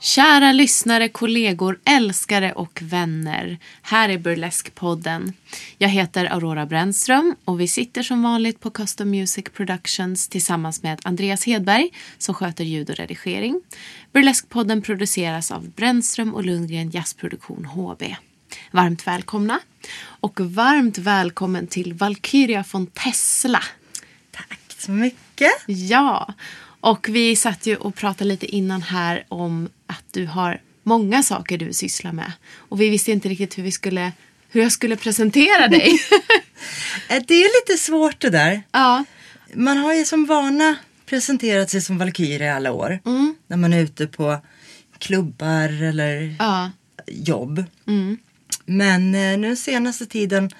[0.00, 3.58] Kära lyssnare, kollegor, älskare och vänner.
[3.82, 5.32] Här är Burlesque-podden.
[5.78, 11.00] Jag heter Aurora Brännström och vi sitter som vanligt på Custom Music Productions tillsammans med
[11.04, 13.60] Andreas Hedberg som sköter ljud och redigering.
[14.12, 18.02] Burlesque-podden produceras av Brännström och Lundgren Jazzproduktion HB.
[18.70, 19.60] Varmt välkomna
[20.04, 23.62] och varmt välkommen till Valkyria von Tesla.
[24.30, 25.52] Tack så mycket.
[25.66, 26.34] Ja,
[26.80, 31.58] och vi satt ju och pratade lite innan här om att du har många saker
[31.58, 32.32] du sysslar med.
[32.56, 34.12] Och vi visste inte riktigt hur vi skulle
[34.48, 35.92] hur jag skulle presentera dig.
[37.08, 38.62] Eh, Det är lite svårt det där.
[38.72, 39.04] ja,
[39.54, 43.00] Man har ju som vana presenterat sig som Valkyrie alla år.
[43.46, 44.38] När man är ute på
[44.98, 46.70] klubbar eller ja,
[47.06, 47.64] jobb.
[48.64, 50.50] Men eh, nu senaste tiden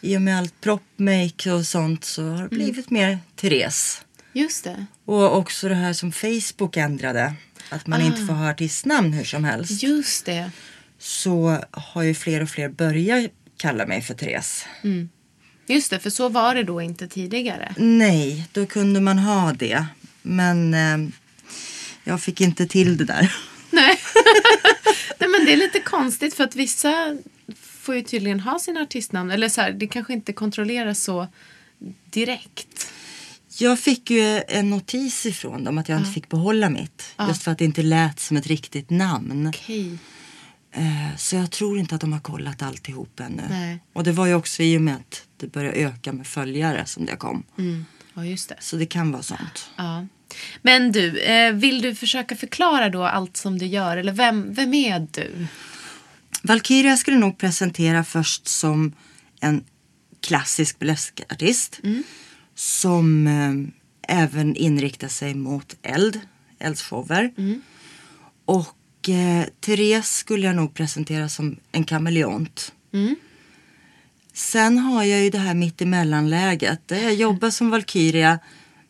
[0.00, 4.00] i och med allt propmake och sånt så har det blivit mer Therese.
[4.32, 4.86] just det.
[5.04, 7.34] Och också det här som Facebook ändrade.
[7.68, 9.82] Att man inte får ha artistnamn hur som helst.
[9.82, 10.50] Just det.
[10.98, 14.64] Så har ju fler och fler börjat kalla mig för Therese.
[15.66, 17.74] Just det, för så var det då inte tidigare.
[17.76, 19.86] Nej, då kunde man ha det.
[20.22, 21.10] Men eh,
[22.04, 23.34] jag fick inte till det där.
[23.70, 23.98] Nej.
[25.18, 27.16] Nej, men det är lite konstigt för att vissa
[27.84, 29.30] får ju tydligen ha sina artistnamn.
[29.30, 31.28] Eller så här, det kanske inte kontrolleras så
[32.04, 32.92] direkt.
[33.58, 37.14] Jag fick ju en notis ifrån dem att jag inte fick behålla mitt.
[37.28, 39.46] Just för att det inte lät som ett riktigt namn.
[39.46, 39.98] Okej.
[40.72, 43.42] Eh, så jag tror inte att de har kollat alltihop ännu.
[43.50, 43.78] Nej.
[43.92, 47.06] Och det var ju också i och med att det började öka med följare som
[47.06, 47.42] det kom.
[47.58, 47.84] Mm.
[48.14, 48.56] Ja, just det.
[48.60, 49.70] Så det kan vara sånt.
[49.76, 50.06] Ja.
[50.62, 53.96] Men du, eh, vill du försöka förklara då allt som du gör?
[53.96, 55.46] Eller vem, vem är du?
[56.44, 58.92] Valkyria skulle nog presentera först som
[59.40, 59.64] en
[60.20, 61.80] klassisk burleskartist.
[62.54, 66.20] Som eh, även inriktar sig mot eld,
[66.58, 67.32] eldsshower.
[68.44, 72.72] Och eh, Therese skulle jag nog presentera som en kameleont.
[74.32, 76.88] Sen har jag ju det här mittemellanläget.
[76.88, 78.38] Där jag jobbar som Valkyria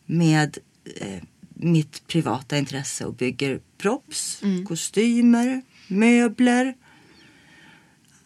[0.05, 0.57] med
[0.95, 1.23] eh,
[1.53, 6.73] mitt privata intresse och bygger props, kostymer, möbler.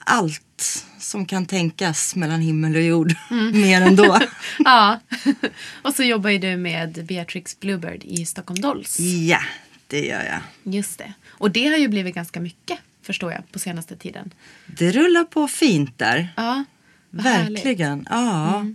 [0.10, 3.14] Allt som kan tänkas mellan himmel och jord.
[3.54, 4.20] Mer ändå.
[4.60, 5.00] Ja.
[5.82, 9.00] Och så jobbar ju du med Beatrix Bluebird i Stockholm Dolls.
[9.00, 9.40] ja,
[9.88, 10.74] det gör jag.
[10.74, 11.14] Just det.
[11.30, 14.34] Och det har ju blivit ganska mycket, förstår jag, på senaste tiden.
[14.66, 16.34] Det rullar på fint där.
[16.38, 16.64] Ja.
[17.10, 18.08] Verkligen.
[18.10, 18.66] Ja.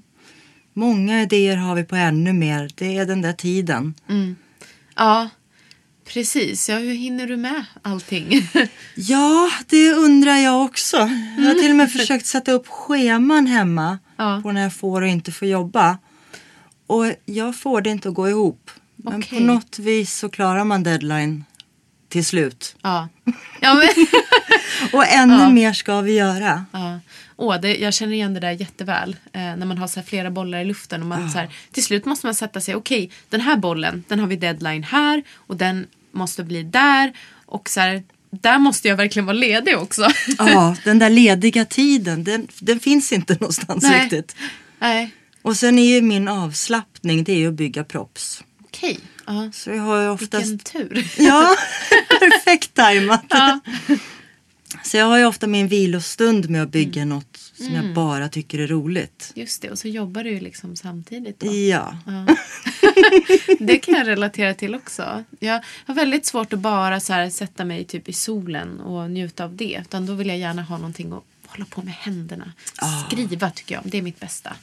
[0.73, 2.71] Många idéer har vi på ännu mer.
[2.75, 3.95] Det är den där tiden.
[4.97, 5.29] Ja,
[6.13, 6.69] precis.
[6.69, 8.49] Ja, hur hinner du med allting?
[8.97, 10.97] Ja, det undrar jag också.
[11.39, 14.41] Jag har till och med försökt sätta upp scheman hemma Ja.
[14.43, 15.99] på när jag får och inte får jobba.
[16.87, 18.71] Och jag får det inte att gå ihop.
[18.97, 19.39] Men Okej.
[19.39, 21.45] på något vis så klarar man deadline
[22.09, 22.77] till slut.
[22.83, 23.09] ja.
[23.61, 23.89] Ja, men...
[24.93, 26.65] Och ännu mer ska vi göra.
[26.73, 27.01] Ja.
[27.37, 29.17] Åh, det, jag känner igen det där jätteväl.
[29.33, 31.01] Eh, när man har så flera bollar i luften.
[31.03, 32.75] Och man, så här, till slut måste man sätta sig.
[32.75, 35.23] Okej, den här bollen, den har vi deadline här.
[35.35, 37.13] Och den måste bli där.
[37.47, 40.09] Och så här, där måste jag verkligen vara ledig också.
[40.39, 44.03] Ja, den där lediga tiden, den, den finns inte någonstans Nej.
[44.03, 44.37] riktigt.
[44.79, 45.11] Nej,
[45.43, 48.45] Och sen är ju min avslappning, det är ju att bygga props.
[48.65, 48.99] okej.
[49.27, 49.51] Ja.
[49.53, 50.47] Så jag har oftast...
[50.47, 51.07] Vilken tur.
[51.19, 51.57] Ja,
[52.21, 53.25] perfekt tajmat.
[54.85, 58.59] Så jag har ju ofta min vilostund med att bygga något som jag bara tycker
[58.59, 59.33] är roligt.
[59.35, 61.41] Just det, och så jobbar du ju liksom samtidigt.
[61.41, 61.55] Då.
[61.55, 61.99] Ja.
[62.07, 62.27] Ja.
[63.59, 65.25] Det kan jag relatera till också.
[65.41, 69.57] Jag har väldigt svårt att bara så sätta mig typ i solen och njuta av
[69.57, 69.81] det.
[69.81, 72.53] Utan då vill jag gärna ha någonting att hålla på med händerna.
[73.07, 73.83] Skriva tycker jag.
[73.85, 74.57] Det är mitt bästa.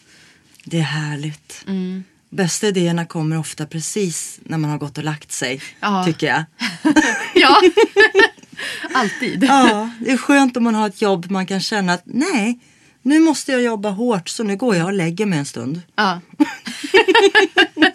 [0.63, 1.63] Det är härligt.
[1.67, 2.03] Mm.
[2.29, 5.61] Bästa idéerna kommer ofta precis när man har gått och lagt sig.
[5.79, 6.05] Ja.
[6.05, 6.43] Tycker jag.
[7.35, 7.61] Ja,
[8.93, 9.43] alltid.
[9.43, 12.59] Ja, det är skönt om man har ett jobb man kan känna att nej,
[13.01, 15.81] nu måste jag jobba hårt så nu går jag och lägger mig en stund.
[15.95, 16.19] Ja.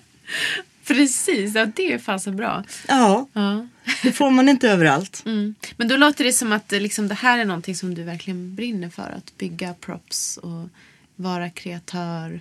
[0.87, 2.65] Precis, ja, det är fasen bra.
[2.89, 3.67] Ja, Ja.
[4.03, 5.23] det får man inte överallt.
[5.27, 5.55] Mm.
[5.77, 8.55] Men då låter det som att eh, liksom, det här är någonting som du verkligen
[8.55, 9.03] brinner för.
[9.17, 10.69] Att bygga props och
[11.17, 12.41] vara kreatör.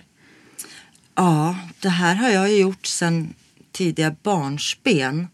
[1.14, 3.34] Ja, det här har jag ju gjort sedan
[3.72, 5.28] tidiga barnsben.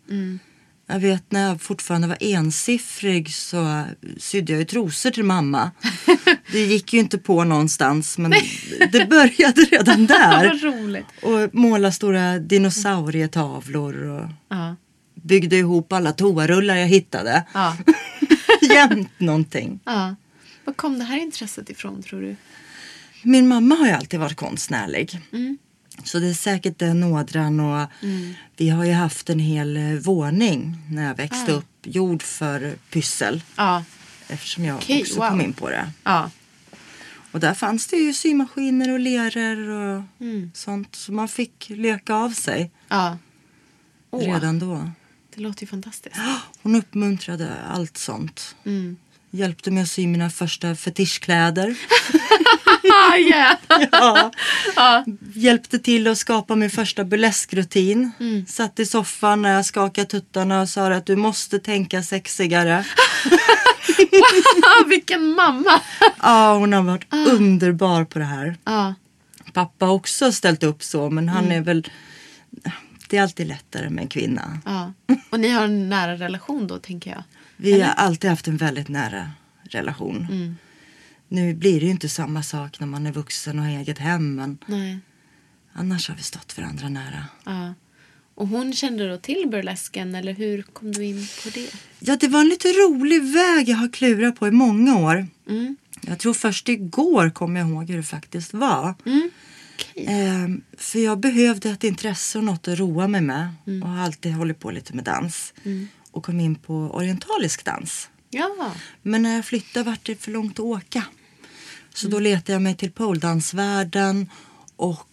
[0.93, 3.85] Jag vet när jag fortfarande var ensiffrig så
[4.19, 5.71] sydde jag ju trosor till mamma.
[6.53, 8.31] Det gick ju inte på någonstans men
[8.93, 11.05] det började redan där.
[11.23, 14.77] Och måla stora dinosaurietavlor och Ja.
[15.15, 17.44] byggde ihop alla toarullar jag hittade.
[17.55, 17.77] Ja.
[18.75, 19.81] Jämt någonting.
[19.85, 20.15] ja.
[20.65, 22.37] Var kom det här intresset ifrån tror du?
[23.23, 25.21] Min mamma har ju alltid varit konstnärlig.
[25.33, 25.59] Mm.
[26.05, 27.89] Så det är säkert den ådran och
[28.56, 31.56] vi har ju haft en hel eh, våning när jag växte Ah.
[31.56, 33.43] upp gjord för pyssel.
[33.56, 33.85] Ja.
[34.29, 35.29] Eftersom jag Okej, också wow.
[35.29, 35.91] kom in på det.
[36.05, 36.31] Ja.
[37.33, 40.50] Och där fanns det ju symaskiner och leror och Mm.
[40.55, 40.94] sånt.
[40.97, 43.19] Så man fick leka av sig ja.
[44.11, 44.91] Åh, redan då.
[45.35, 46.17] Det låter ju fantastiskt.
[46.62, 48.56] Hon uppmuntrade allt sånt.
[48.65, 48.97] Mm.
[49.34, 51.75] Hjälpte mig att sy mina första fetischkläder.
[52.93, 53.56] Ah, yeah.
[54.76, 55.05] Ja.
[55.34, 58.12] Hjälpte till att skapa min första burleskrutin.
[58.20, 58.46] Mm.
[58.46, 62.84] Satt i soffan när jag skakade tuttarna och sa att du måste tänka sexigare.
[64.62, 65.81] Ah, vilken mamma!
[66.23, 67.17] Ja, hon har varit Ah.
[67.31, 68.56] underbar på det här.
[68.64, 68.94] Ja.
[69.52, 71.58] Pappa har också ställt upp så men han Mm.
[71.58, 71.88] är väl...
[73.08, 74.58] Det är alltid lättare med en kvinna.
[74.64, 74.93] ja.
[75.31, 77.23] Och ni har en nära relation då tänker jag.
[77.62, 79.31] Vi har alltid haft en väldigt nära
[79.62, 80.26] relation.
[80.31, 80.56] Mm.
[81.29, 84.35] Nu blir det ju inte samma sak när man är vuxen och har eget hem
[84.35, 84.99] men Nej.
[85.73, 87.25] annars har vi stått varandra nära.
[87.44, 87.75] Ja.
[88.35, 91.75] Och hon kände då till burlesken eller hur kom du in på det?
[91.99, 95.26] Ja, det var en lite rolig väg jag har klurat på i många år.
[95.49, 95.76] Mm.
[96.00, 98.94] Jag tror först igår kom jag ihåg hur det faktiskt var.
[99.06, 99.31] Mm.
[99.75, 100.06] Okej.
[100.08, 103.49] Ehm, för jag behövde ett intresse och något att roa mig med.
[103.67, 103.82] Mm.
[103.82, 105.55] Och har alltid hållit på lite med dans.
[106.12, 108.09] Och kom in på orientalisk dans.
[108.31, 108.75] Ja.
[109.03, 111.05] Men när jag flyttade vart det för långt att åka.
[111.94, 112.11] Så Mm.
[112.14, 114.31] då letade jag mig till poledansvärlden
[114.76, 115.09] och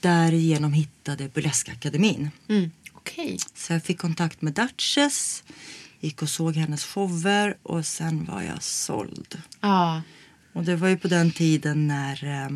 [0.00, 2.30] därigenom hittade Burleskakademin.
[2.48, 2.70] Mm.
[2.92, 3.38] Okej.
[3.54, 5.44] Så jag fick kontakt med Duchess,
[6.00, 9.42] gick och såg hennes shower och sen var jag såld.
[9.60, 10.02] Ja.
[10.52, 12.48] Och det var ju på den tiden när eh,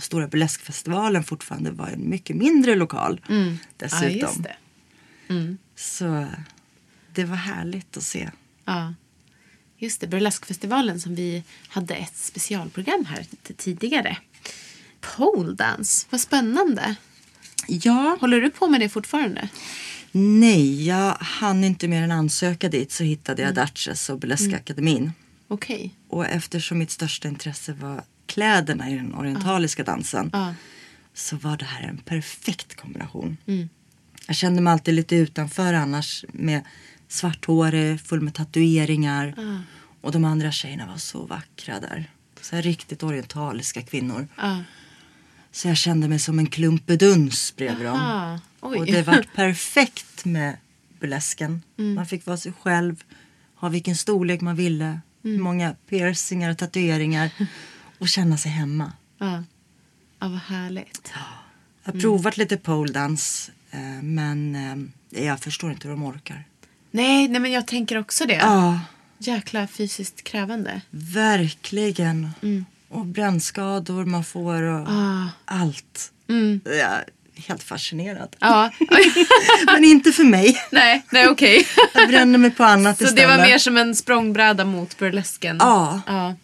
[0.00, 3.20] Stora Burleskfestivalen fortfarande var en mycket mindre lokal.
[3.28, 3.58] Mm.
[3.76, 4.42] Dessutom.
[4.42, 4.56] Det.
[5.28, 5.58] Mm.
[5.76, 6.26] Så
[7.14, 8.30] det var härligt att se.
[8.64, 8.94] Ja.
[9.78, 13.26] Just det, Burleskfestivalen som vi hade ett specialprogram här
[13.56, 14.16] tidigare.
[15.00, 16.94] Pole dance, vad spännande.
[17.68, 19.48] Ja, Håller du på med det fortfarande?
[20.12, 23.54] nej, jag hann inte mer än ansöka dit så hittade Mm.
[23.56, 25.12] jag Duchess och Burleskakademin.
[25.48, 25.94] Okej.
[26.08, 30.54] Och eftersom mitt största intresse var kläderna i den orientaliska dansen Ja.
[31.14, 33.36] så var det här en perfekt kombination.
[33.46, 33.68] Mm.
[34.26, 36.62] Jag kände mig alltid lite utanför annars med
[37.10, 39.34] svarthårig, full med tatueringar.
[39.36, 39.58] Ja.
[40.00, 42.10] Och de andra tjejerna var så vackra där.
[42.40, 44.28] Så här riktigt orientaliska kvinnor.
[44.36, 44.62] Ja.
[45.52, 48.38] Så jag kände mig som en klumpeduns bredvid dem.
[48.60, 48.78] Oj.
[48.78, 50.56] Och det var perfekt med
[51.00, 51.62] burlesken.
[51.78, 51.94] Mm.
[51.94, 53.02] Man fick vara sig själv,
[53.54, 55.36] ha vilken storlek man ville, Mm.
[55.36, 57.30] hur många piercingar och tatueringar
[57.98, 58.92] och känna sig hemma.
[59.18, 59.44] Ja.
[60.18, 61.12] ja, vad härligt.
[61.14, 61.20] Jag
[61.82, 62.00] har Mm.
[62.00, 64.54] provat lite poledance eh, men
[65.10, 66.44] eh, jag förstår inte hur de orkar.
[66.90, 68.34] Nej, nej, men jag tänker också det.
[68.34, 68.80] Ja,
[69.18, 70.80] Jäkla fysiskt krävande.
[70.90, 72.30] verkligen.
[72.88, 75.28] Och brännskador man får och Ah.
[75.44, 76.12] allt.
[76.28, 76.60] Mm.
[76.64, 77.04] Jag är
[77.34, 78.36] helt fascinerad.
[78.38, 78.70] Ja.
[79.66, 80.56] Men inte för mig.
[80.72, 81.66] nej, nej okej.
[81.94, 83.28] Jag bränner mig på annat Så istället.
[83.30, 85.56] det var mer som en språngbräda mot burlesken?
[85.60, 86.00] Ja.
[86.06, 86.34] Ja,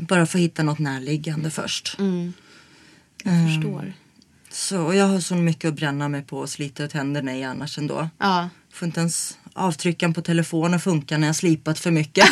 [0.00, 1.96] Bara för att hitta något närliggande först.
[1.98, 2.32] Mm.
[3.24, 3.92] jag förstår.
[4.50, 7.44] Så, och jag har så mycket att bränna mig på och slita ut händerna i
[7.44, 8.08] annars ändå.
[8.18, 8.48] Ja.
[8.72, 12.28] Får inte ens avtryckan på telefonen funka när jag slipat för mycket.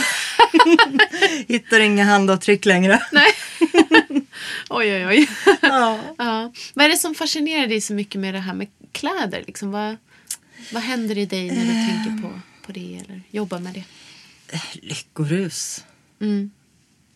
[1.49, 3.03] Hittar inga handavtryck längre.
[3.13, 3.27] Nej.
[4.71, 5.29] oj, oj, oj.
[5.63, 6.01] Ja.
[6.19, 6.53] Ja.
[6.75, 9.45] Vad är det som fascinerar dig så mycket med det här med kläder?
[9.47, 9.97] Liksom, vad,
[10.73, 11.87] vad händer i dig när du Eh.
[12.05, 13.85] tänker på, på det eller jobbar med det?
[14.83, 15.85] Lyckorus
[16.21, 16.51] Mm.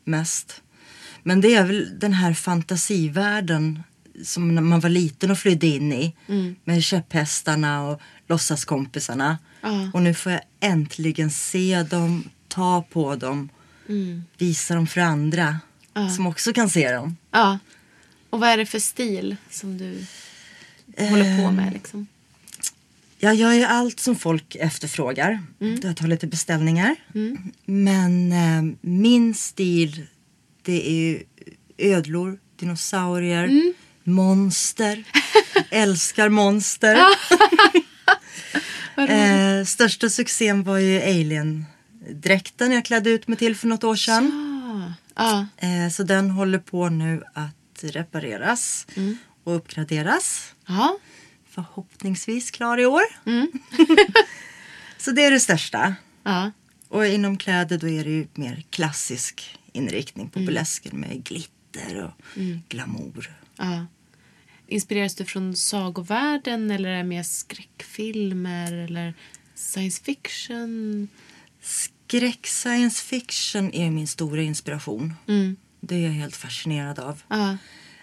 [0.04, 0.62] mest.
[1.22, 3.82] Men det är väl den här fantasivärlden
[4.24, 6.16] som när man var liten och flydde in i.
[6.28, 6.56] Mm.
[6.64, 9.38] Med käpphästarna och låtsaskompisarna.
[9.60, 9.90] Ja.
[9.94, 13.48] Och nu får jag äntligen se dem, ta på dem,
[13.88, 14.22] Mm.
[14.38, 15.58] visa dem för andra.
[16.16, 17.16] som också kan se dem.
[17.30, 17.58] Ja.
[18.30, 20.04] Och vad är det för stil som du
[20.98, 21.52] håller på Eh.
[21.52, 22.06] med liksom?
[23.18, 25.42] Jag gör ju allt som folk efterfrågar.
[25.82, 26.96] Jag tar lite beställningar.
[27.64, 30.06] Men eh, min stil
[30.62, 31.22] det är ju
[31.78, 33.72] ödlor, dinosaurier,
[34.12, 35.04] monster.
[35.70, 36.96] Älskar monster.
[38.96, 44.32] eh, största succén var ju Alien-dräkten jag klädde ut mig till för något år sedan.
[45.14, 45.46] Ja.
[45.56, 48.86] Eh, så den håller på nu att repareras
[49.44, 50.54] och uppgraderas.
[50.66, 50.98] Ja.
[51.50, 53.02] Förhoppningsvis klar i år.
[54.98, 55.94] så det är det största.
[56.22, 56.50] Ja.
[56.88, 62.12] Och inom kläder då är det ju mer klassisk inriktning på burlesken med glitter och
[62.68, 63.36] glamour.
[63.56, 63.86] ja.
[64.70, 69.14] Inspireras du från sagovärlden eller är det mer skräckfilmer eller
[69.54, 71.08] science fiction?
[71.60, 75.14] Skräck science fiction är min stora inspiration.
[75.80, 77.22] Det är jag helt fascinerad av.
[77.28, 77.56] Ja.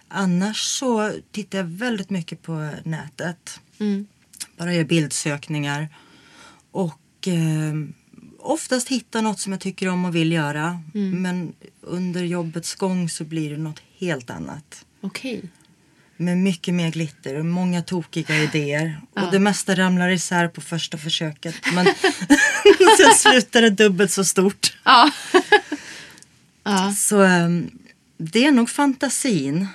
[0.07, 3.59] Annars så tittar jag väldigt mycket på nätet.
[3.79, 4.07] Mm.
[4.57, 5.89] Bara gör bildsökningar.
[6.71, 7.73] Och eh,
[8.39, 10.81] oftast hittar något som jag tycker om och vill göra.
[10.93, 14.85] Men under jobbets gång så blir det något helt annat.
[15.01, 15.49] Okej.
[16.17, 19.01] Med mycket mer glitter och många tokiga idéer.
[19.15, 21.55] Och det mesta ramlar isär på första försöket.
[21.73, 21.85] Men
[22.97, 24.77] sen slutar det dubbelt så stort.
[24.85, 25.11] Ja.
[26.63, 26.93] ja.
[26.97, 27.71] Så ehm,
[28.17, 29.67] det är nog fantasin.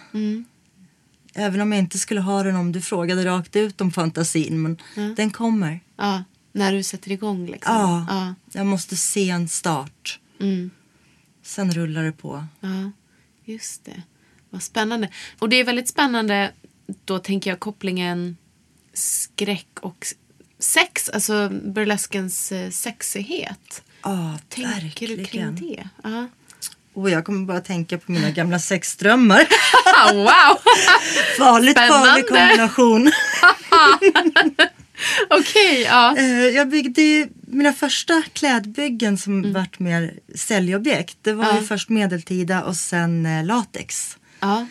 [1.34, 4.62] Även om jag inte skulle ha den om du frågade rakt ut om fantasin.
[4.62, 4.78] Men
[5.16, 5.80] den kommer.
[5.96, 6.24] ja.
[6.54, 7.74] När du sätter igång liksom.
[7.74, 8.34] Ja, Ja.
[8.52, 10.18] jag måste se en start.
[10.40, 10.70] Mm.
[11.42, 12.44] Sen rullar det på.
[12.60, 12.92] Ja,
[13.44, 14.02] just det.
[14.52, 15.08] Vad spännande.
[15.38, 16.50] Och det är väldigt spännande,
[17.04, 18.36] då tänker jag kopplingen
[18.94, 20.06] skräck och
[20.58, 23.82] sex, alltså burleskens eh, sexighet.
[24.02, 25.88] Ja, Tänker du kring det?
[26.04, 26.28] Ja.
[26.94, 29.46] Och jag kommer bara tänka på mina gamla sexdrömmar.
[30.12, 30.26] Wow!
[31.38, 32.46] Farligt farlig Spännande.
[32.68, 33.12] kombination.
[35.30, 36.16] Okej, ja.
[36.16, 41.16] Eh, Jag byggde ju mina första klädbyggen som vart mer säljobjekt.
[41.22, 41.56] Det var Mm.
[41.56, 41.60] Ja.
[41.62, 44.16] ju först medeltida och sen eh, latex.
[44.42, 44.66] Ja.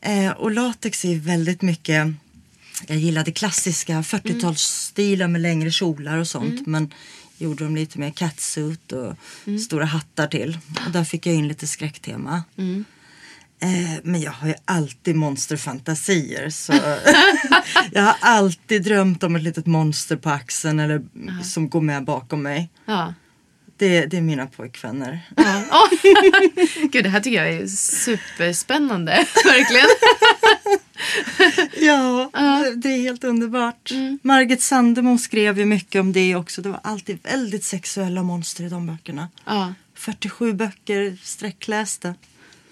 [0.00, 2.14] Eh, och latex är väldigt mycket
[2.86, 6.66] jag gillade klassiska 40-talsstilar med längre kjolar och sånt.
[6.66, 6.94] Men
[7.38, 9.14] gjorde dem lite mer catsuit och
[9.60, 10.58] stora hattar till.
[10.86, 12.42] Och där fick jag in lite skräcktema.
[13.60, 16.50] Eh, men jag har ju alltid monsterfantasier.
[16.50, 16.72] Så
[17.92, 21.02] jag har alltid drömt om ett litet monster på axeln eller
[21.42, 22.70] som går med bakom mig.
[22.84, 23.14] ja.
[23.78, 25.20] Det, det är mina pojkvänner.
[25.36, 25.64] Ja.
[25.72, 25.88] Åh.
[26.92, 29.12] Gud, det här tycker jag är superspännande.
[29.44, 29.86] Verkligen.
[31.80, 33.90] Ja, det- det är helt underbart.
[34.22, 36.62] Margit Sandemo skrev ju mycket om det också.
[36.62, 39.28] Det var alltid väldigt sexuella monster i de böckerna.
[39.44, 39.74] Ja.
[39.94, 42.14] 47 böcker sträcklästa.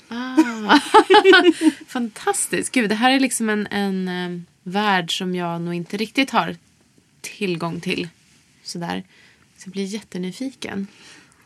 [0.09, 0.79] Ah.
[1.89, 2.73] Fantastiskt.
[2.73, 6.57] Gud, det här är liksom en, en eh, värld som jag nog inte riktigt har
[7.21, 8.09] tillgång till.
[8.63, 9.03] Sådär.
[9.57, 10.87] Så jag blir jättenyfiken.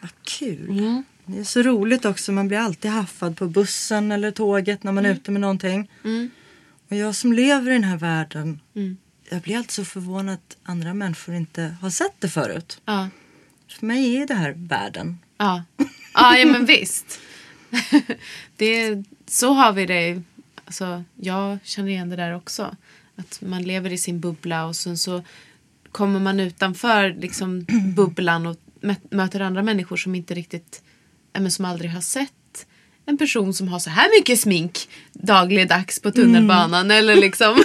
[0.01, 1.03] Vad kul.
[1.27, 2.33] Det är så roligt också.
[2.33, 5.91] Man blir alltid haffad på bussen eller tåget när man är ute med någonting.
[6.89, 8.61] Och jag som lever i den här världen.
[9.31, 12.81] Jag blir alltid så förvånad att andra människor inte har sett det förut.
[12.85, 13.09] Ja.
[13.69, 15.19] För mig är det här världen.
[15.37, 15.63] Ja,
[16.15, 17.21] ja, ja men visst.
[18.57, 20.23] det, så har vi det.
[20.65, 22.77] Alltså, jag känner igen det där också.
[23.17, 25.23] Att man lever i sin bubbla och sen så
[25.93, 27.67] kommer man utanför liksom,
[27.97, 28.57] bubblan och
[29.11, 30.83] möter andra människor som inte riktigt,
[31.33, 32.33] men som aldrig har sett
[33.07, 37.65] en person som har så här mycket smink dagligdags på tunnelbanan eller liksom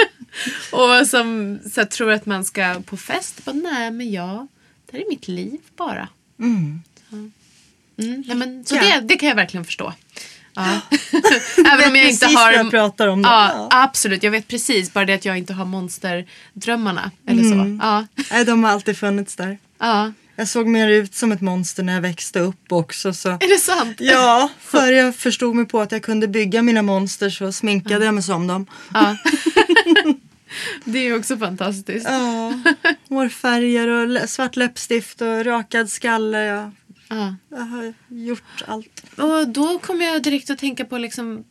[0.72, 3.44] och som så tror att man ska på fest.
[3.44, 4.46] Bara, Nej men jag,
[4.86, 6.08] det här är mitt liv bara.
[6.38, 6.82] Mm,
[8.26, 9.92] nej, men, så det, det kan jag verkligen förstå.
[10.54, 10.80] Ja.
[11.72, 12.52] Även om jag inte har...
[12.52, 13.22] jag pratar om.
[13.22, 13.28] då.
[13.28, 14.22] Ja, absolut.
[14.22, 14.92] Jag vet precis.
[14.92, 17.10] Bara det att jag inte har monsterdrömmarna.
[17.26, 17.78] Eller så.
[17.82, 18.06] Ja.
[18.30, 19.58] Nej, de har alltid funnits där.
[19.78, 20.12] ja.
[20.36, 23.12] Jag såg mer ut som ett monster när jag växte upp också.
[23.12, 23.28] Så.
[23.28, 23.96] Är det sant?
[24.00, 28.14] Ja, för jag förstod mig på att jag kunde bygga mina monster så sminkade jag
[28.14, 28.66] mig som dem.
[28.94, 29.16] Ja.
[30.84, 32.06] det är också fantastiskt.
[32.08, 32.52] Ja,
[33.08, 36.44] hårfärger och svart läppstift och rakad skalle.
[36.44, 36.70] Jag,
[37.16, 37.36] Ja.
[37.48, 39.04] jag har gjort allt.
[39.16, 41.44] Och då kommer jag direkt att tänka på liksom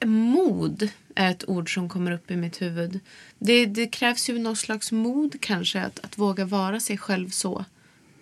[0.00, 3.00] eh, mod är ett ord som kommer upp i mitt huvud.
[3.38, 7.64] Det, det krävs ju någon slags mod kanske att, att våga vara sig själv så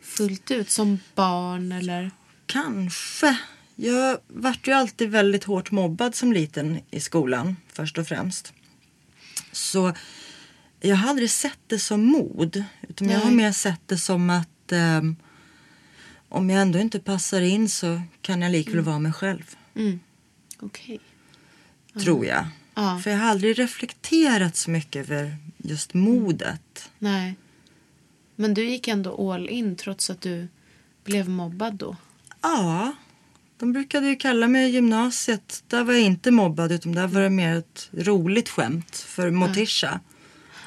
[0.02, 2.10] fullt ut som barn eller...
[2.46, 3.38] Kanske.
[3.74, 8.52] Jag vart ju alltid väldigt hårt mobbad som liten i skolan först och främst.
[9.52, 9.92] Så
[10.80, 12.64] jag har aldrig sett det som mod.
[12.88, 13.34] Utan jag har Nej.
[13.34, 15.16] mer sett det som att ehm,
[16.36, 19.56] om jag ändå inte passar in så kan jag likväl vara mig själv.
[20.60, 21.00] Okej.
[22.00, 22.46] tror jag.
[22.74, 23.00] Ja.
[23.04, 26.90] För jag har aldrig reflekterat så mycket över just modet.
[26.98, 27.34] Nej.
[28.36, 30.48] Men du gick ändå all in trots att du
[31.04, 31.96] blev mobbad då?
[32.42, 32.92] Ja,
[33.58, 35.64] de brukade ju kalla mig i gymnasiet.
[35.68, 40.00] Där var jag inte mobbad utan där var det mer ett roligt skämt för Motisha.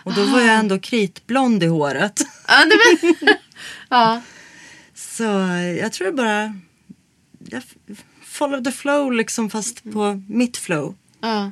[0.04, 2.22] Och då var jag ändå kritblond i håret.
[2.48, 3.38] Ja, var...
[3.90, 4.22] ja.
[5.00, 5.24] Så
[5.80, 6.60] jag tror bara...
[7.40, 7.64] Jag
[8.22, 10.96] follow the flow liksom fast på mitt flow.
[11.22, 11.52] ja.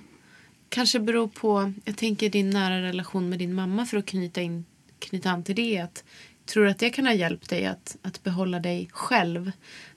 [0.70, 4.66] Kanske beror på, jag tänker din nära relation med din mamma för att knyta, in,
[5.00, 5.80] knyta an till det.
[5.80, 6.04] Att,
[6.46, 9.51] tror du att det kan ha hjälpt dig att, att behålla dig själv?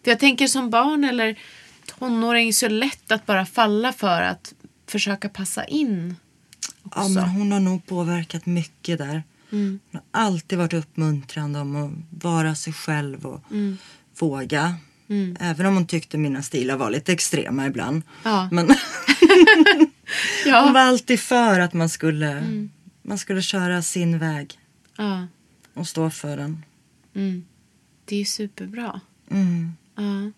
[0.04, 1.38] För jag tänker som barn eller
[1.86, 4.54] tonåring så är det lätt att bara falla för att
[4.86, 6.16] försöka passa in.
[6.94, 9.22] Ja, men hon har nog påverkat mycket där.
[9.52, 9.80] Mm.
[9.92, 13.76] Hon har alltid varit uppmuntrande om att vara sig själv och Mm.
[14.18, 14.74] våga.
[15.40, 18.02] Även om hon tyckte mina stilar var lite extrema ibland.
[18.22, 18.48] Ja.
[18.52, 18.76] Men hon
[20.46, 20.70] Ja.
[20.74, 22.70] var alltid för att man skulle, Mm.
[23.02, 24.58] man skulle köra sin väg
[24.96, 25.26] ja.
[25.74, 26.64] och stå för den.
[27.14, 27.44] Mm.
[28.04, 29.00] Det är superbra.
[29.30, 29.72] Mm.
[29.96, 30.30] Ja.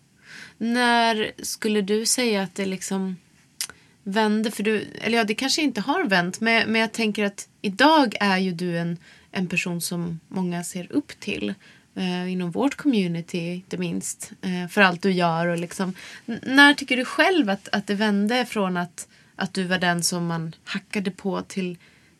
[0.57, 3.15] När skulle du säga att det liksom
[4.03, 4.51] vände?
[4.51, 6.39] För du, eller ja, det kanske inte har vänt.
[6.41, 8.97] Men, men jag tänker att idag är ju du en,
[9.31, 11.53] en person som många ser upp till.
[11.95, 14.31] Eh, inom vårt community, inte minst.
[14.41, 15.47] Eh, för allt du gör.
[15.47, 15.93] Och liksom,
[16.25, 20.25] när tycker du själv att, att det vände från att, att du var den som
[20.25, 21.77] man hackade på till,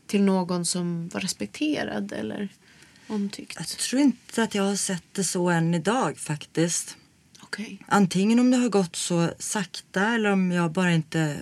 [0.07, 2.50] till någon som var respekterad eller
[3.07, 3.55] omtyckt?
[3.57, 6.97] Jag tror inte att jag har sett det så än idag faktiskt.
[7.41, 7.79] Okej.
[7.88, 11.38] Antingen om det har gått så sakta eller om jag bara inte...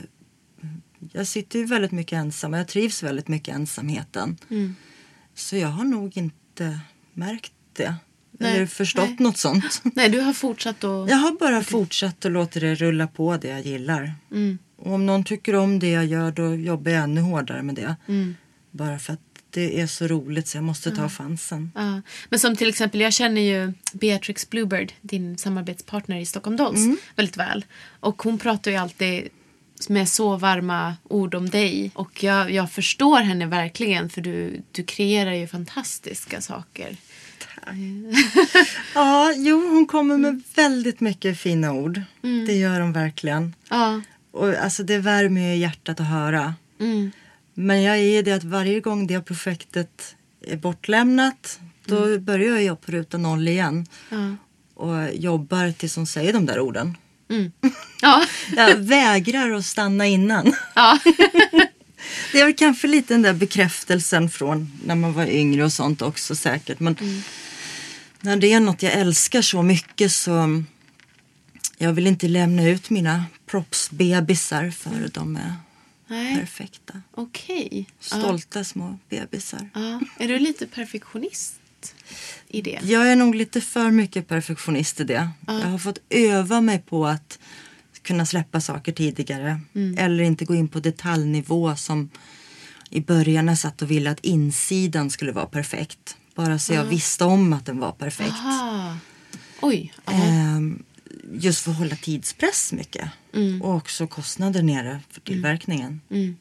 [1.12, 4.38] Jag sitter ju väldigt mycket ensam och jag trivs väldigt mycket i ensamheten.
[4.50, 4.76] Mm.
[5.36, 6.80] Så jag har nog inte
[7.14, 7.96] märkt det.
[8.32, 9.16] Nej, eller förstått nej.
[9.20, 9.82] något sånt.
[9.96, 11.10] Nej, du har fortsatt att...
[11.10, 14.14] Jag har bara fortsatt och låter det rulla på det jag gillar.
[14.32, 14.58] Mm.
[14.78, 17.96] Och om någon tycker om det jag gör då jobbar jag ännu hårdare med det.
[18.08, 18.36] Mm.
[18.72, 21.72] Bara för att det är så roligt så jag måste ta chansen.
[21.76, 22.02] Ja.
[22.30, 26.98] Men som till exempel, jag känner ju Beatrix Bluebird, din samarbetspartner i Stockholm Dolls, Mm.
[27.16, 27.66] väldigt väl.
[28.00, 29.30] Och hon pratar ju alltid
[29.90, 31.92] med så varma ord om dig.
[31.94, 36.98] Och jag, jag förstår henne verkligen för du, du kreerar ju fantastiska saker.
[38.96, 42.02] Ja, jo hon kommer med väldigt mycket fina ord.
[42.22, 43.56] Det gör hon verkligen.
[43.70, 44.02] Ja.
[44.32, 46.56] Och alltså det värmer ju hjärtat att höra.
[46.80, 47.12] Mm.
[47.54, 50.16] Men jag är det att varje gång det projektet
[50.48, 53.86] är bortlämnat då börjar jag på ruta noll igen.
[54.10, 54.36] Ja.
[54.74, 56.98] Och jobbar tills hon säger de där orden.
[57.32, 57.52] Mm.
[58.02, 58.26] Ja.
[58.56, 60.54] Jag vägrar att stanna innan.
[60.76, 61.00] ja.
[62.32, 66.36] Det är kanske lite den där bekräftelsen från när man var yngre och sånt också
[66.36, 66.80] säkert.
[66.80, 66.96] Men
[68.22, 70.64] när det är något jag älskar så mycket så
[71.78, 75.54] jag vill inte lämna ut mina propsbebisar för de är
[76.08, 77.02] Nej, perfekta.
[77.16, 77.88] okej.
[78.00, 79.70] Stolta små bebisar.
[79.74, 80.00] Ja.
[80.20, 81.56] Är du lite perfektionist
[82.48, 82.80] i det?
[82.84, 85.30] Jag är nog lite för mycket perfektionist i det.
[85.48, 87.40] Jag har fått öva mig på att
[88.02, 89.62] kunna släppa saker tidigare.
[89.98, 92.10] Eller inte gå in på detaljnivå som
[92.90, 96.18] i början jag satt och ville att insidan skulle vara perfekt.
[96.36, 98.30] Bara så jag visste om att den var perfekt.
[98.32, 98.98] Aha.
[99.62, 99.94] Oj.
[100.06, 100.84] Ehm,
[101.34, 103.10] just för att hålla tidspress mycket.
[103.62, 106.02] Och också kostnader nere för tillverkningen.
[106.10, 106.38] Mm.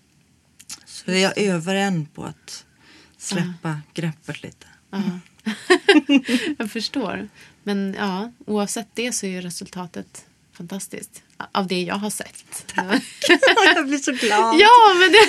[0.85, 2.65] Så jag övar än på att
[3.19, 4.67] släppa greppet lite.
[4.91, 5.03] Ja.
[6.59, 7.29] jag förstår.
[7.63, 11.23] Men ja, oavsett det så är resultatet fantastiskt.
[11.53, 12.73] Av det jag har sett.
[13.75, 14.61] jag blir så glad.
[14.61, 15.29] Ja men, det,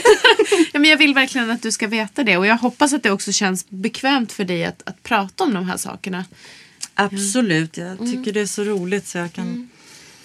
[0.79, 2.37] men jag vill verkligen att du ska veta det.
[2.37, 5.65] Och jag hoppas att det också känns bekvämt för dig att, att prata om de
[5.69, 6.25] här sakerna.
[6.93, 8.11] Absolut, jag Mm.
[8.11, 9.69] tycker det är så roligt så jag kan...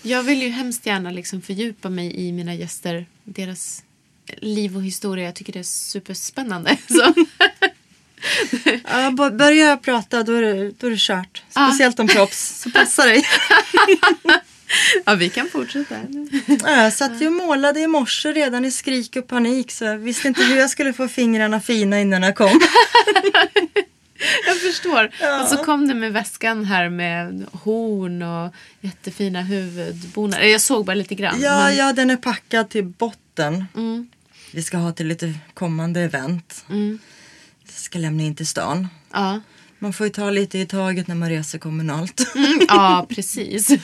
[0.02, 3.06] Jag vill ju hemskt gärna liksom fördjupa mig i mina gäster.
[3.24, 3.82] Deras
[4.36, 5.24] liv och historia.
[5.24, 6.76] Jag tycker det är superspännande.
[6.88, 7.14] Så.
[8.90, 11.42] Ja, börjar jag prata då är det, då är det kört.
[11.54, 11.66] Ja.
[11.68, 13.24] Speciellt om props, så passa dig.
[15.04, 15.94] Ja, vi kan fortsätta.
[16.64, 19.98] Ja, Jag satt ju och målade i morse redan i skrik och panik så jag
[19.98, 22.60] visste inte hur jag skulle få fingrarna fina innan jag kom.
[24.46, 25.10] Jag förstår.
[25.42, 30.40] Och så kom det med väskan här med horn och jättefina huvudbonar.
[30.40, 31.40] Jag såg bara lite grann.
[31.42, 33.64] Ja, men- ja, den är packad till botten.
[33.76, 34.08] Mm.
[34.52, 36.64] Vi ska ha till lite kommande event.
[36.70, 36.98] Mm.
[37.76, 38.88] Ska lämna in till stan.
[39.12, 39.40] Ja.
[39.78, 42.34] Man får ju ta lite i taget när man reser kommunalt.
[42.34, 43.66] Mm, ja, precis.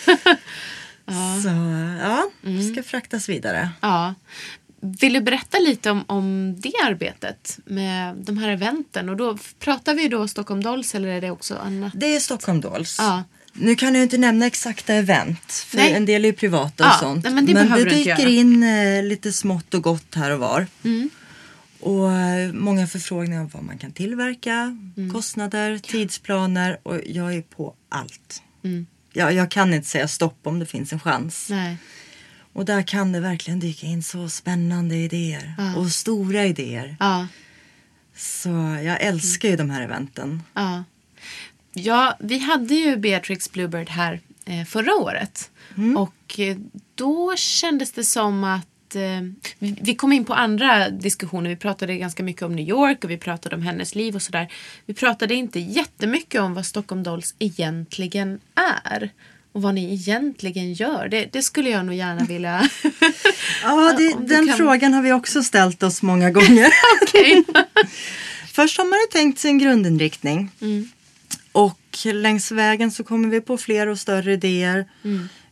[1.43, 1.49] Så
[2.03, 2.73] ja, Mm.
[2.73, 3.71] ska fraktas vidare.
[3.81, 4.15] ja.
[5.01, 9.09] Vill du berätta lite om, om det arbetet med de här eventen?
[9.09, 11.93] Och då pratar vi då Stockholm Dolls eller är det också annat?
[11.97, 12.97] Det är Stockholm Dolls.
[12.99, 13.25] Ja.
[13.53, 15.93] Nu kan jag inte nämna exakta event, för Nej.
[15.93, 17.25] en del är ju privata och Ja, sånt.
[17.25, 20.67] men det behöver det dyker in eh, lite smått och gott här och var.
[20.85, 21.11] Mm.
[21.83, 25.13] Och eh, många förfrågningar om vad man kan tillverka, Mm.
[25.13, 28.43] kostnader, tidsplaner och jag är på allt.
[28.65, 28.87] Mm.
[29.13, 31.47] Jag, jag kan inte säga stopp om det finns en chans.
[31.51, 31.77] Nej.
[32.53, 35.77] Och där kan det verkligen dyka in så spännande idéer Ja.
[35.77, 36.97] och stora idéer.
[37.01, 37.27] Ja.
[38.17, 38.49] Så
[38.85, 40.43] jag älskar ju de här eventen.
[40.55, 40.85] Ja.
[41.73, 45.51] ja, vi hade ju Beatrix Bluebird här eh, förra året.
[45.97, 46.57] Och eh,
[46.95, 49.21] då kändes det som att eh,
[49.59, 51.51] vi, vi kom in på andra diskussioner.
[51.51, 54.53] Vi pratade ganska mycket om New York och vi pratade om hennes liv och sådär.
[54.87, 58.41] Vi pratade inte jättemycket om vad Stockholm Dolls egentligen
[58.85, 59.11] är.
[59.53, 61.09] Och vad ni egentligen gör.
[61.09, 62.69] Det, det skulle jag nog gärna vilja...
[63.63, 66.67] Ja, det, den kan- frågan har vi också ställt oss många gånger.
[68.53, 70.51] Först har man ju tänkt sig en grundinriktning.
[71.53, 74.87] Och längs vägen så kommer vi på fler och större idéer.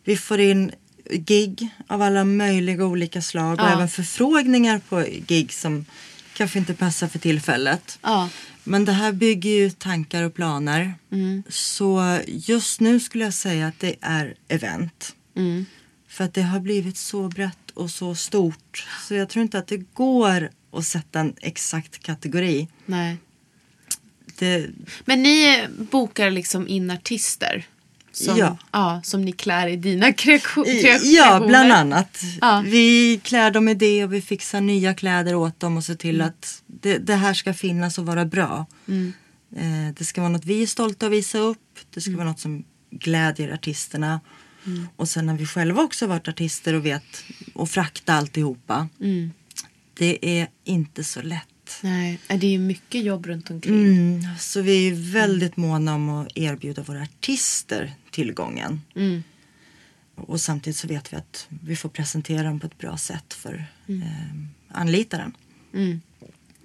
[0.05, 0.73] Vi får in
[1.13, 3.73] gig av alla möjliga olika slag och Ja.
[3.73, 5.85] även förfrågningar på gig som
[6.35, 7.99] kanske inte passar för tillfället.
[8.03, 8.29] Ja.
[8.65, 10.95] Men det här bygger ju tankar och planer.
[11.49, 15.15] Så just nu skulle jag säga att det är event.
[15.37, 15.67] Mm.
[16.09, 18.87] För att det har blivit så brett och så stort.
[19.09, 22.69] Så jag tror inte att det går att sätta en exakt kategori.
[22.87, 23.17] Nej.
[24.39, 24.67] Det,
[25.05, 27.65] Men ni bokar liksom in artister?
[28.13, 28.59] Som, Ja.
[28.73, 29.01] ja.
[29.05, 30.99] Som ni klär i dina kreationer?
[31.17, 32.21] ja, bland annat.
[32.41, 32.63] Ja.
[32.67, 36.15] Vi klär dem i det och vi fixar nya kläder åt dem och ser till
[36.15, 36.27] Mm.
[36.27, 38.67] att det, det här ska finnas och vara bra.
[39.57, 41.79] Eh, det ska vara något vi är stolta att visa upp.
[41.95, 42.19] Det ska Mm.
[42.19, 44.21] vara något som glädjer artisterna.
[44.97, 48.89] Och sen när vi själva också varit artister och vet och frakta alltihopa.
[49.01, 49.31] Mm.
[49.99, 51.47] Det är inte så lätt.
[51.83, 53.87] Nej, det är mycket jobb runt omkring.
[53.87, 58.81] Mm, så vi är väldigt måna om att erbjuda våra artister tillgången.
[58.97, 59.23] Mm.
[60.15, 63.65] Och samtidigt så vet vi att vi får presentera dem på ett bra sätt för
[63.89, 64.03] Mm.
[64.03, 65.33] eh, anlitaren.
[65.75, 66.01] Mm.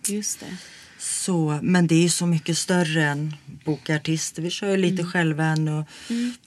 [0.07, 0.57] Just det.
[0.99, 4.41] Så, men det är ju så mycket större än boka artister.
[4.41, 5.11] Vi kör ju lite Mm.
[5.11, 5.85] själva än och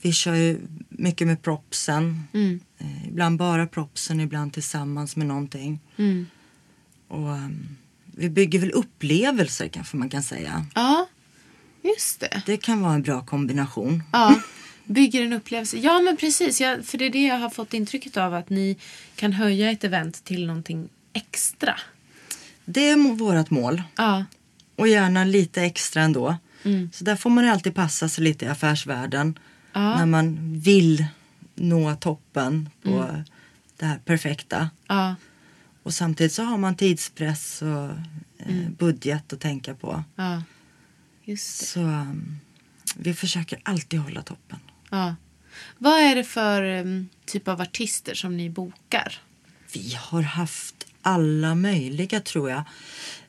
[0.03, 2.23] vi kör ju mycket med propsen.
[2.33, 2.61] Mm.
[2.79, 5.81] Eh, ibland bara propsen, ibland tillsammans med någonting.
[5.97, 6.27] Mm.
[7.09, 7.77] Och ehm,
[8.18, 10.66] vi bygger väl upplevelser kanske man kan säga.
[10.74, 11.09] Ja,
[11.83, 12.42] just det.
[12.46, 14.02] Det kan vara en bra kombination.
[14.12, 14.40] Ja,
[14.85, 15.76] bygger en upplevelse.
[15.78, 16.61] Ja, men precis.
[16.61, 18.35] Ja, för det är det jag har fått intrycket av.
[18.35, 18.76] Att ni
[19.16, 21.74] kan höja ett event till någonting extra.
[22.64, 23.83] Det är vårat mål.
[23.96, 24.24] Ja,
[24.76, 26.37] Och gärna lite extra ändå.
[26.64, 26.90] Mm.
[26.94, 29.38] Så där får man alltid passa sig lite i affärsvärlden.
[29.72, 29.96] Ja.
[29.98, 31.07] När man vill
[31.54, 33.22] nå toppen på Mm.
[33.76, 34.70] det här perfekta.
[34.87, 35.14] ja,
[35.88, 37.92] Och samtidigt så har man tidspress och eh,
[38.48, 38.74] Mm.
[38.79, 40.05] budget att tänka på.
[40.16, 40.42] ja.
[41.24, 41.66] Just det.
[41.66, 42.38] Så um,
[42.96, 44.59] vi försöker alltid hålla toppen.
[44.90, 45.16] Ja.
[45.79, 49.18] Vad är det för um, typ av artister som ni bokar?
[49.72, 52.62] Vi har haft alla möjliga tror jag.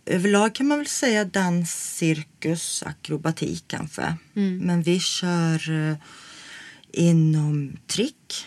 [0.05, 4.15] Överlag kan man väl säga dans, cirkus, akrobatik kanske.
[4.33, 5.97] Men vi kör eh,
[6.91, 8.45] inom trick.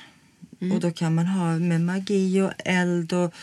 [0.73, 3.35] Och då kan man ha med magi och eld och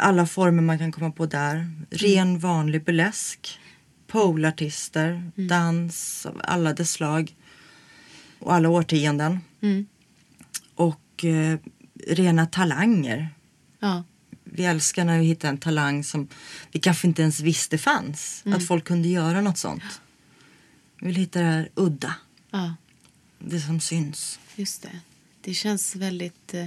[0.00, 1.70] alla former man kan komma på där.
[1.90, 3.58] Ren vanlig burlesk.
[4.06, 7.36] Polartister, dans av alla dess slag.
[8.38, 9.40] Och alla årtionden.
[9.60, 9.86] Mm.
[10.74, 11.58] Och eh,
[12.06, 13.28] rena talanger.
[13.80, 14.04] Ja.
[14.44, 16.28] Vi älskar när vi hittar en talang som
[16.72, 18.42] vi kanske inte ens visste fanns.
[18.46, 19.82] Att folk kunde göra något sånt.
[21.00, 22.14] Vi vill hitta det här udda.
[22.50, 22.74] ja,
[23.38, 24.38] Det som syns.
[24.56, 25.00] just det.
[25.40, 26.66] Det känns väldigt eh,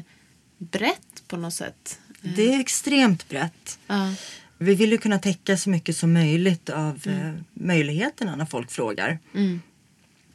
[0.58, 2.00] brett på något sätt.
[2.36, 3.80] Det är extremt brett.
[3.88, 4.14] Ja,
[4.58, 9.20] Vi vill ju kunna täcka så mycket som möjligt av eh, möjligheterna när folk frågar.
[9.34, 9.62] mm.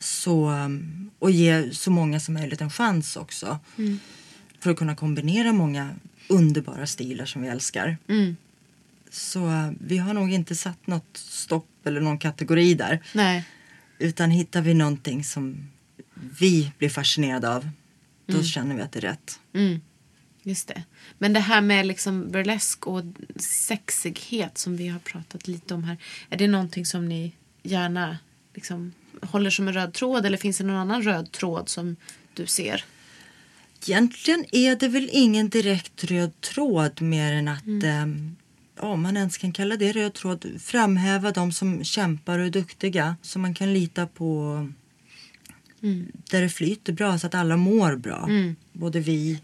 [0.02, 3.58] Så, um, och ge så många som möjligt en chans också.
[4.60, 5.90] För att kunna kombinera många
[6.28, 7.96] underbara stilar som vi älskar.
[8.08, 8.36] Mm.
[9.10, 13.00] Så uh, vi har nog inte satt något stopp eller någon kategori där.
[13.14, 13.44] Nej.
[13.98, 15.68] Utan hittar vi någonting som
[16.38, 17.68] vi blir fascinerade av,
[18.26, 19.40] då känner vi att det är rätt.
[20.42, 20.50] Mm.
[20.50, 20.82] Just det.
[21.18, 23.02] Men det här med liksom burlesk och
[23.36, 25.96] sexighet som vi har pratat lite om här.
[26.30, 28.18] Är det någonting som ni gärna
[28.54, 31.96] liksom håller som en röd tråd eller finns det någon annan röd tråd som
[32.34, 32.84] du ser?
[33.82, 38.36] Egentligen är det väl ingen direkt röd tråd mer än att, ehm,
[38.76, 42.50] ja, om man ens kan kalla det röd tråd, framhäva de som kämpar och är
[42.50, 43.16] duktiga.
[43.22, 44.68] Så man kan lita på
[46.30, 48.28] där det flyter bra så att alla mår bra.
[48.72, 49.40] Både vi,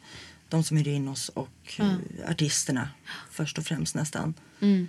[0.48, 1.96] de som hyr in oss och eh,
[2.30, 2.88] artisterna
[3.30, 4.34] först och främst nästan.
[4.60, 4.88] Mm.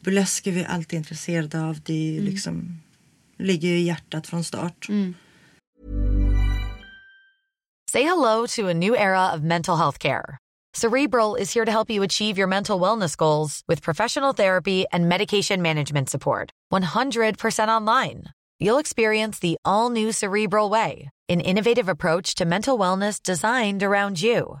[0.00, 1.80] Burlesk är vi alltid intresserade av.
[1.82, 2.80] Det ju liksom,
[3.36, 4.88] ligger ju i hjärtat från start.
[4.88, 5.14] Mm.
[7.92, 10.38] Say hello to a new era of mental health care.
[10.74, 15.08] Cerebral is here to help you achieve your mental wellness goals with professional therapy and
[15.08, 16.50] medication management support.
[16.72, 18.24] 100% online.
[18.60, 24.20] You'll experience the all new Cerebral Way, an innovative approach to mental wellness designed around
[24.20, 24.60] you.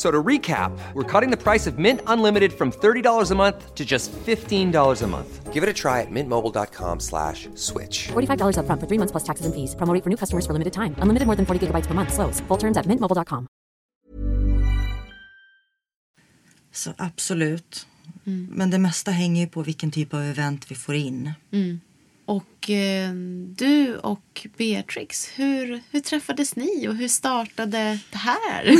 [0.00, 3.74] F- So to recap, we're cutting the price of Mint Unlimited from $30 a month
[3.74, 5.52] to just $15 a month.
[5.52, 8.08] Give it a try at mintmobile.com slash switch.
[8.08, 9.74] $45 upfront for three months plus taxes and fees.
[9.76, 10.94] Promo rate for new customers for limited time.
[11.02, 12.12] Unlimited more than 40 gigabytes per month.
[12.14, 12.40] Slows.
[12.48, 13.46] Full terms at mintmobile.com.
[16.72, 17.86] Så absolut.
[18.26, 18.46] Mm.
[18.50, 21.32] Men det mesta hänger ju på vilken typ av event vi får in.
[21.52, 21.80] Mm.
[22.30, 23.10] Och eh,
[23.56, 28.74] du och Beatrix, hur, hur träffades ni och hur startade det här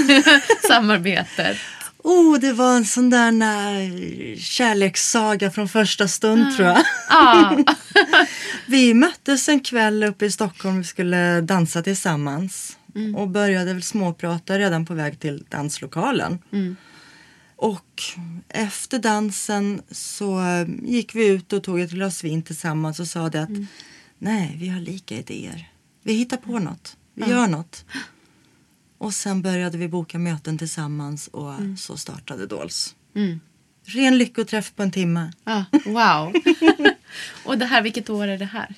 [0.69, 1.57] samarbetet?
[1.99, 6.83] Oh, det var en sån där när, kärlekssaga från första stund tror jag.
[7.09, 7.59] Ja,
[8.67, 10.79] Vi möttes en kväll uppe i Stockholm.
[10.79, 12.77] Vi skulle dansa tillsammans.
[13.17, 16.39] Och började väl småprata redan på väg till danslokalen.
[17.61, 18.03] Och
[18.49, 23.29] efter dansen så eh, gick vi ut och tog ett glas vin tillsammans och sa
[23.31, 23.51] det att
[24.19, 25.71] nej, vi har lika idéer.
[26.03, 26.97] Vi hittar på något.
[27.15, 27.85] Vi gör något.
[28.99, 32.95] Och sen började vi boka möten tillsammans och så startade Dolls.
[33.85, 35.33] Ren lyckoträff på en timme.
[35.45, 36.35] ja wow.
[37.45, 38.75] Och det här, vilket år är det här?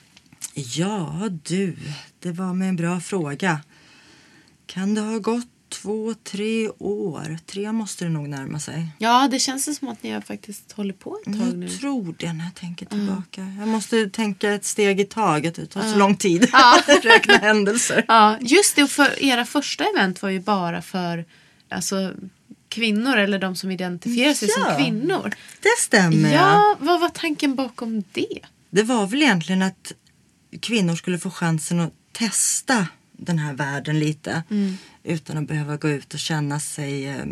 [0.54, 1.76] Ja du,
[2.18, 3.60] det var med en bra fråga.
[4.66, 5.46] Kan det ha gått
[5.82, 7.38] två, tre år?
[7.46, 8.88] Tre måste det nog närma sig.
[8.98, 11.66] Ja, det känns som att ni har faktiskt hållit på ett tag nu.
[11.66, 13.54] Jag tror det när jag tänker tillbaka.
[13.58, 15.54] Jag måste tänka ett steg i taget.
[15.54, 18.04] Det tar så lång tid att räkna händelser.
[18.08, 18.82] Ja, just det.
[18.82, 21.24] Och för era första event var ju bara för
[21.68, 22.12] alltså,
[22.68, 24.64] kvinnor eller de som identifierar sig Ja.
[24.64, 25.34] som kvinnor.
[25.60, 26.32] Det stämmer.
[26.34, 28.40] Ja, vad var tanken bakom det?
[28.70, 29.92] Det var väl egentligen att
[30.60, 32.86] kvinnor skulle få chansen att testa
[33.24, 34.42] den här världen lite.
[35.04, 37.24] Utan att behöva gå ut och känna sig eh,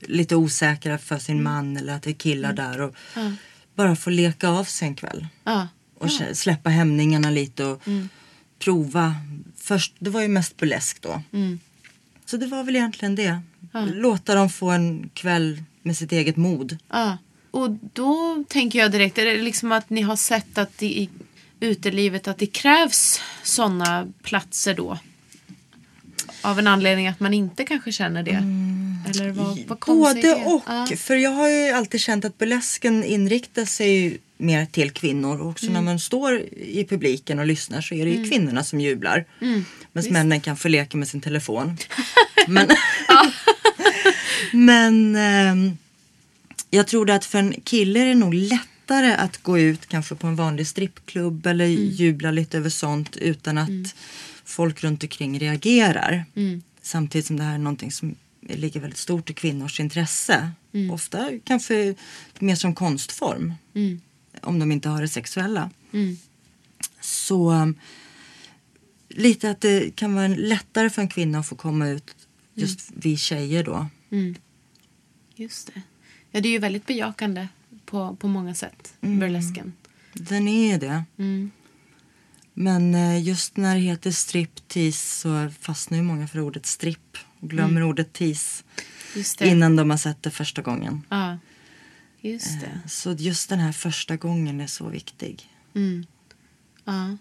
[0.00, 2.80] lite osäkra för sin man eller att det är killar där.
[2.80, 2.94] Och
[3.74, 5.26] Bara få leka av sig en kväll.
[5.44, 7.82] Ja, Och släppa hämningarna lite och
[8.58, 9.14] prova.
[9.56, 11.22] Först, det var ju mest burlesk då.
[12.26, 13.40] Så det var väl egentligen det.
[13.94, 16.78] Låta dem få en kväll med sitt eget mod.
[16.92, 17.18] ja.
[17.50, 21.08] Och då tänker jag direkt, är det liksom att ni har sett att det
[21.60, 24.98] utelivet att det krävs sådana platser då?
[26.42, 28.42] Av en anledning att man inte kanske känner det?
[29.10, 30.62] Eller vad, vad Både och.
[30.66, 30.86] Ja.
[30.96, 35.40] För jag har ju alltid känt att burlesken inriktar sig mer till kvinnor.
[35.40, 38.80] Och också när man står i publiken och lyssnar så är det ju kvinnorna som
[38.80, 39.24] jublar.
[39.92, 41.76] Medan männen kan få leka med sin telefon.
[42.48, 42.68] men
[44.52, 45.76] men ehm,
[46.70, 48.34] jag tror att för en kille är det nog
[48.86, 53.58] lättare att gå ut kanske på en vanlig strippklubb eller jubla lite över sånt utan
[53.58, 53.94] att
[54.44, 56.24] folk runt omkring reagerar.
[56.82, 60.50] Samtidigt som det här är någonting som ligger väldigt stort i kvinnors intresse.
[60.92, 61.94] Ofta kanske
[62.38, 63.54] mer som konstform.
[64.42, 65.70] Om de inte har det sexuella.
[67.00, 67.74] Så um,
[69.08, 72.16] lite att det kan vara lättare för en kvinna att få komma ut
[72.54, 73.86] just vi tjejer då.
[75.36, 75.82] Just det.
[76.30, 77.48] Ja, det är ju väldigt bejakande
[77.86, 79.72] på, på många sätt, burlesken.
[80.12, 81.04] Den är det.
[82.54, 87.50] Men eh, just när det heter striptease så fastnar ju många för ordet stripp och
[87.50, 88.64] glömmer ordet tease
[89.40, 91.02] innan de har sett det första gången.
[91.08, 91.38] Ja.
[92.20, 92.80] just det.
[92.88, 95.48] Så just den här första gången är så viktig.
[96.84, 97.16] Ja.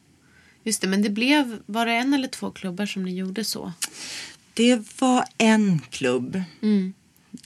[0.64, 3.74] Just det, men det blev, var det en eller två klubbar som ni gjorde så?
[4.54, 6.42] Det var en klubb.
[6.62, 6.94] Mm.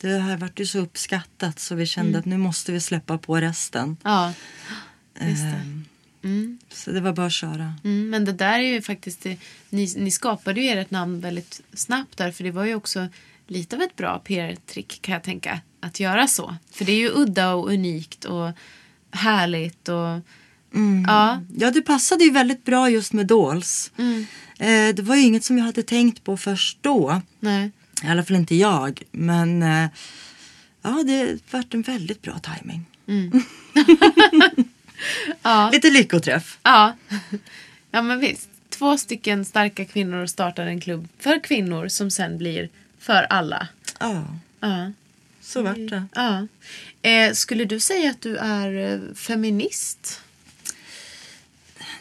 [0.01, 3.35] Det här vart ju så uppskattat så vi kände att nu måste vi släppa på
[3.37, 3.97] resten.
[4.03, 4.33] Ja,
[5.21, 5.61] just det.
[6.23, 7.73] Ehm, Så det var bara att köra.
[7.83, 9.37] Mm, men det där är ju faktiskt, det,
[9.69, 13.07] ni, ni skapade ju ert namn väldigt snabbt där för det var ju också
[13.47, 15.61] lite av ett bra PR-trick kan jag tänka.
[15.81, 16.55] Att göra så.
[16.71, 18.51] För det är ju udda och unikt och
[19.11, 20.19] härligt och
[21.07, 21.41] ja.
[21.57, 23.91] Ja, det passade ju väldigt bra just med Dolls.
[23.97, 24.25] Mm.
[24.59, 27.21] Eh, det var ju inget som jag hade tänkt på först då.
[27.39, 27.71] Nej.
[28.03, 29.01] I alla fall inte jag.
[29.11, 29.89] Men eh,
[30.81, 32.85] ja, det vart en väldigt bra timing.
[35.41, 35.69] Ja.
[35.73, 36.57] Lite lyckoträff.
[36.63, 36.95] Ja.
[37.91, 38.49] ja, men visst.
[38.69, 43.67] Två stycken starka kvinnor startar en klubb för kvinnor som sen blir för alla.
[43.99, 44.23] Ja,
[44.59, 44.91] Ja.
[45.41, 46.03] så vart det.
[46.15, 46.47] ja.
[47.09, 50.21] Eh, skulle du säga att du är eh, feminist?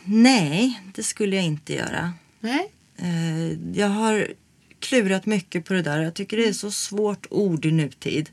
[0.04, 2.12] Nej, det skulle jag inte göra.
[2.40, 2.70] Nej?
[2.96, 4.28] Eh, jag har
[4.80, 6.02] klurat mycket på det där.
[6.02, 8.30] Jag tycker det är så svårt ord i nutid.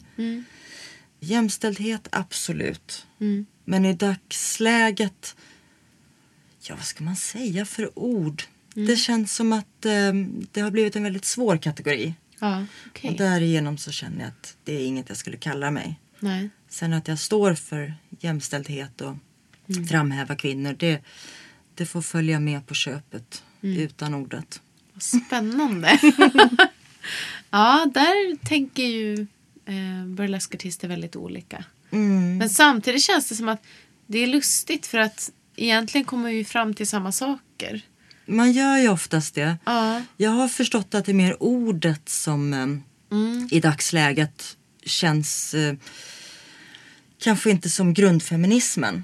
[1.20, 3.06] Jämställdhet, absolut.
[3.66, 5.36] Men i dagsläget,
[6.62, 8.44] ja vad ska man säga för ord?
[8.74, 10.14] Det känns som att eh,
[10.52, 12.14] det har blivit en väldigt svår kategori.
[12.40, 13.10] Ja, okej.
[13.10, 16.00] Och därigenom så känner jag att det är inget jag skulle kalla mig.
[16.20, 16.50] Nej.
[16.70, 19.16] Sen att jag står för jämställdhet och
[19.90, 21.02] framhäva kvinnor, det,
[21.76, 24.62] det får följa med på köpet utan ordet.
[25.00, 26.00] Spännande.
[27.50, 29.28] ja, där tänker ju
[29.66, 31.64] eh, burleskartister väldigt olika.
[32.38, 33.64] Men samtidigt känns det som att
[34.08, 37.82] det är lustigt för att egentligen kommer vi fram till samma saker.
[38.26, 39.58] Man gör ju oftast det.
[39.66, 40.02] Ja.
[40.18, 45.76] Jag har förstått att det är mer ordet som eh, i dagsläget känns eh,
[47.20, 49.04] kanske inte som grundfeminismen.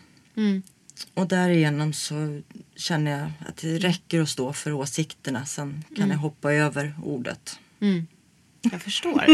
[1.13, 2.41] Och därigenom så
[2.75, 5.45] känner jag att det räcker att stå för åsikterna.
[5.45, 7.59] Sen kan jag hoppa över ordet.
[8.61, 9.25] Jag förstår.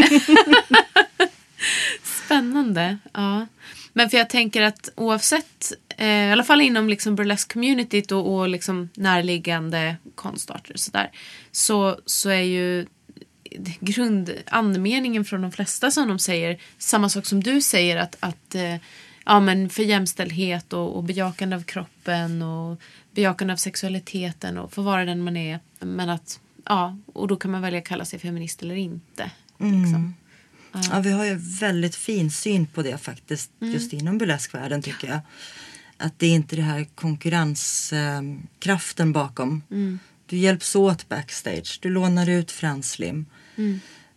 [2.24, 2.98] Spännande.
[3.12, 3.46] Ja.
[3.92, 8.48] Men för jag tänker att oavsett, eh, i alla fall inom liksom burlesque-communityt och, och
[8.48, 11.10] liksom närliggande konstarter och sådär,
[11.52, 12.86] så, så är ju
[13.80, 18.76] grundandemeningen från de flesta som de säger samma sak som du säger att, att eh,
[19.28, 24.82] ja, men för jämställdhet och, och bejakande av kroppen och bejakande av sexualiteten och få
[24.82, 25.60] vara den man är.
[25.80, 29.30] Men att, ja, och då kan man välja att kalla sig feminist eller inte.
[29.58, 30.14] Liksom.
[30.90, 35.20] Ja, vi har ju väldigt fin syn på det faktiskt, just inom burleskvärlden tycker jag.
[35.96, 39.62] Att det är inte det här konkurrenskraften bakom.
[40.26, 43.26] Du hjälps åt backstage, du lånar ut Franslim.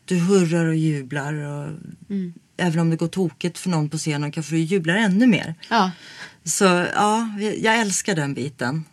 [0.06, 1.34] Du hurrar och jublar.
[1.34, 1.70] Och
[2.62, 5.56] Även om det går tokigt för någon på scenen kanske du jublar ännu mer.
[5.70, 5.92] Ja,
[6.44, 6.64] Så
[6.96, 8.84] ja, jag älskar den biten.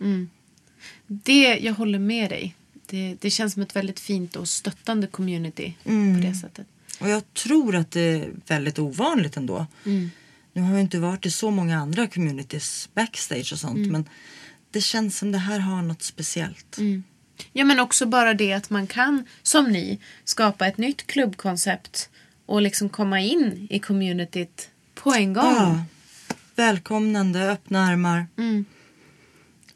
[1.07, 2.55] det, jag håller med dig.
[2.87, 5.91] Det, det känns som ett väldigt fint och stöttande community på
[6.23, 6.67] det sättet.
[7.01, 9.67] Och jag tror att det är väldigt ovanligt ändå.
[10.53, 14.05] Nu har jag inte varit i så många andra communities backstage och sånt men
[14.71, 16.79] det känns som det här har något speciellt.
[17.53, 22.11] Ja, men också bara det att man kan, som ni, skapa ett nytt klubbkoncept
[22.49, 25.45] och liksom komma in i communityt på en gång.
[25.45, 25.85] Ja.
[26.57, 28.27] Välkomnande, öppna armar.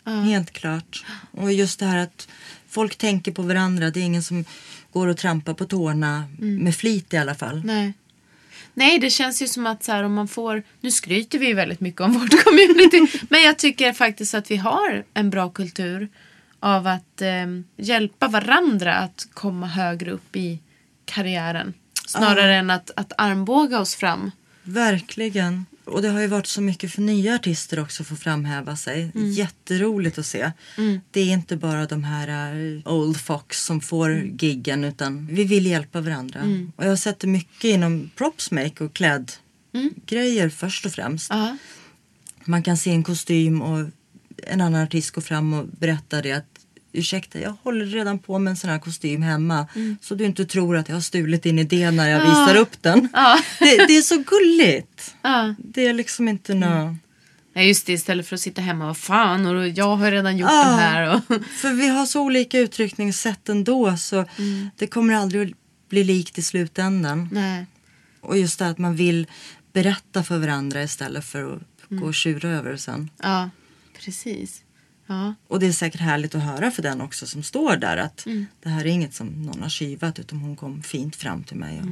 [0.05, 1.05] Helt klart.
[1.31, 2.29] Och just det här att
[2.69, 3.91] folk tänker på varandra.
[3.91, 4.45] Det är ingen som
[4.93, 7.63] går och trampar på tårna med flit i alla fall.
[7.65, 7.93] Nej.
[8.75, 10.63] Nej, det känns ju som att så här, om man får...
[10.81, 13.19] Nu skryter vi ju väldigt mycket om vårt community.
[13.31, 16.09] men jag tycker faktiskt att vi har en bra kultur
[16.61, 20.59] av att eh, hjälpa varandra att komma högre upp i
[21.05, 21.75] karriären.
[22.07, 24.31] Snarare än att, att armbåga oss fram.
[24.63, 25.67] Verkligen.
[25.85, 29.11] Och det har ju varit så mycket för nya artister också att få framhäva sig.
[29.15, 30.53] Jätteroligt att se.
[31.11, 35.67] Det är inte bara de här uh, old fox som får giggen utan vi vill
[35.67, 36.41] hjälpa varandra.
[36.77, 41.31] Och jag har sett det mycket inom propsmake och klädgrejer först och främst.
[41.31, 41.57] Ja.
[42.45, 43.89] Man kan se en kostym och
[44.47, 46.52] en annan artist går fram och berättar det att
[46.93, 49.67] ursäkta jag håller redan på med en sån här kostym hemma
[50.01, 53.09] så du inte tror att jag har stulit din idé när jag visar upp den.
[53.59, 55.15] Det, det är så gulligt.
[55.23, 55.55] Ja.
[55.59, 56.97] Det är liksom inte nå...
[57.55, 57.93] Nej, just det.
[57.93, 58.87] Istället för att sitta hemma.
[58.87, 61.15] Vad fan, och jag har redan gjort den här.
[61.15, 61.45] Och...
[61.61, 64.25] För vi har så olika uttryckningssätt ändå så
[64.77, 65.57] det kommer aldrig att
[65.89, 67.29] bli likt i slutändan.
[67.33, 67.67] Nej.
[68.21, 69.27] Och just det att man vill
[69.73, 73.11] berätta för varandra istället för att gå och tjura över det sen.
[73.23, 73.51] Ja,
[73.99, 74.63] precis.
[75.13, 75.35] Ja.
[75.49, 78.27] Och det är säkert härligt att höra för den också som står där att
[78.63, 81.81] det här är inget som någon har skivat utan hon kom fint fram till mig.
[81.81, 81.87] Och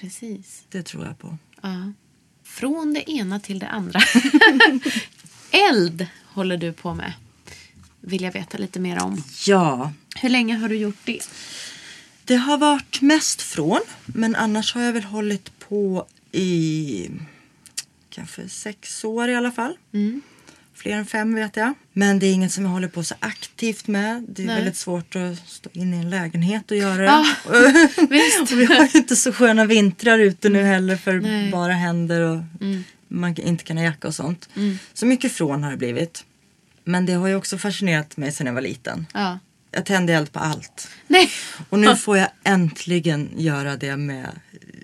[0.00, 0.64] Precis.
[0.68, 1.38] Det tror jag på.
[1.62, 1.92] Ja.
[2.44, 4.00] Från det ena till det andra.
[5.50, 7.12] Eld håller du på med.
[8.00, 9.22] Vill jag veta lite mer om.
[9.46, 11.20] Ja, Hur länge har du gjort det?
[12.24, 13.80] det har varit mest från.
[14.06, 17.10] Men annars har jag väl hållit på i
[18.10, 19.76] kanske sex år i alla fall.
[20.82, 21.74] Fler än fem vet jag.
[21.92, 24.24] Men det är inget som jag håller på så aktivt med.
[24.28, 24.56] Det är Nej.
[24.56, 27.04] väldigt svårt att stå inne i en lägenhet och göra det.
[27.04, 27.26] Ja,
[28.10, 28.40] visst.
[28.52, 31.38] och vi har ju inte så sköna vintrar ute nu heller för Nej.
[31.38, 31.50] Mm.
[31.50, 32.38] bara händer och
[33.08, 34.48] man inte kan ha jacka och sånt.
[34.94, 36.24] Så mycket från har det blivit.
[36.84, 39.06] Men det har ju också fascinerat mig sedan jag var liten.
[39.14, 39.38] Ja.
[39.70, 40.88] Jag tände eld på allt.
[41.06, 41.30] Nej.
[41.68, 44.28] Och nu får jag äntligen göra det med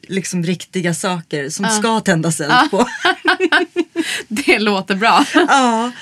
[0.03, 2.87] liksom riktiga saker som ska tändas eld på.
[4.29, 5.27] Det låter bra.
[5.35, 5.93] ja,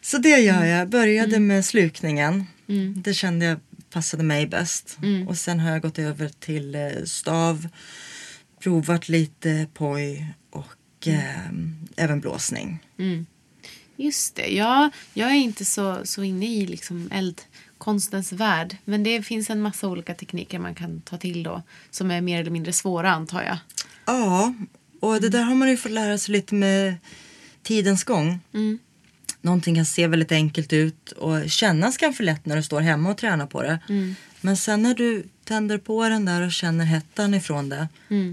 [0.00, 0.88] så det gör jag.
[0.88, 2.46] Började med slukningen.
[2.94, 4.98] Det kände jag passade mig bäst.
[5.28, 7.68] Och sen har jag gått över till eh, stav,
[8.60, 11.50] provat lite poj och eh,
[11.96, 12.78] även blåsning.
[13.96, 14.46] Just det.
[14.54, 18.76] Ja, jag är inte så, så inne i liksom eldkonstens värld.
[18.84, 21.62] Men det finns en massa olika tekniker man kan ta till då.
[21.90, 23.58] Som är mer eller mindre svåra antar jag.
[24.04, 24.54] Ja,
[25.00, 26.94] och det där har man ju fått lära sig lite med
[27.66, 28.40] tidens gång.
[29.40, 33.18] Någonting kan se väldigt enkelt ut och kännas kanske lätt när du står hemma och
[33.18, 33.78] tränar på det.
[34.40, 37.88] Men sen när du tänder på den där och känner hettan ifrån det,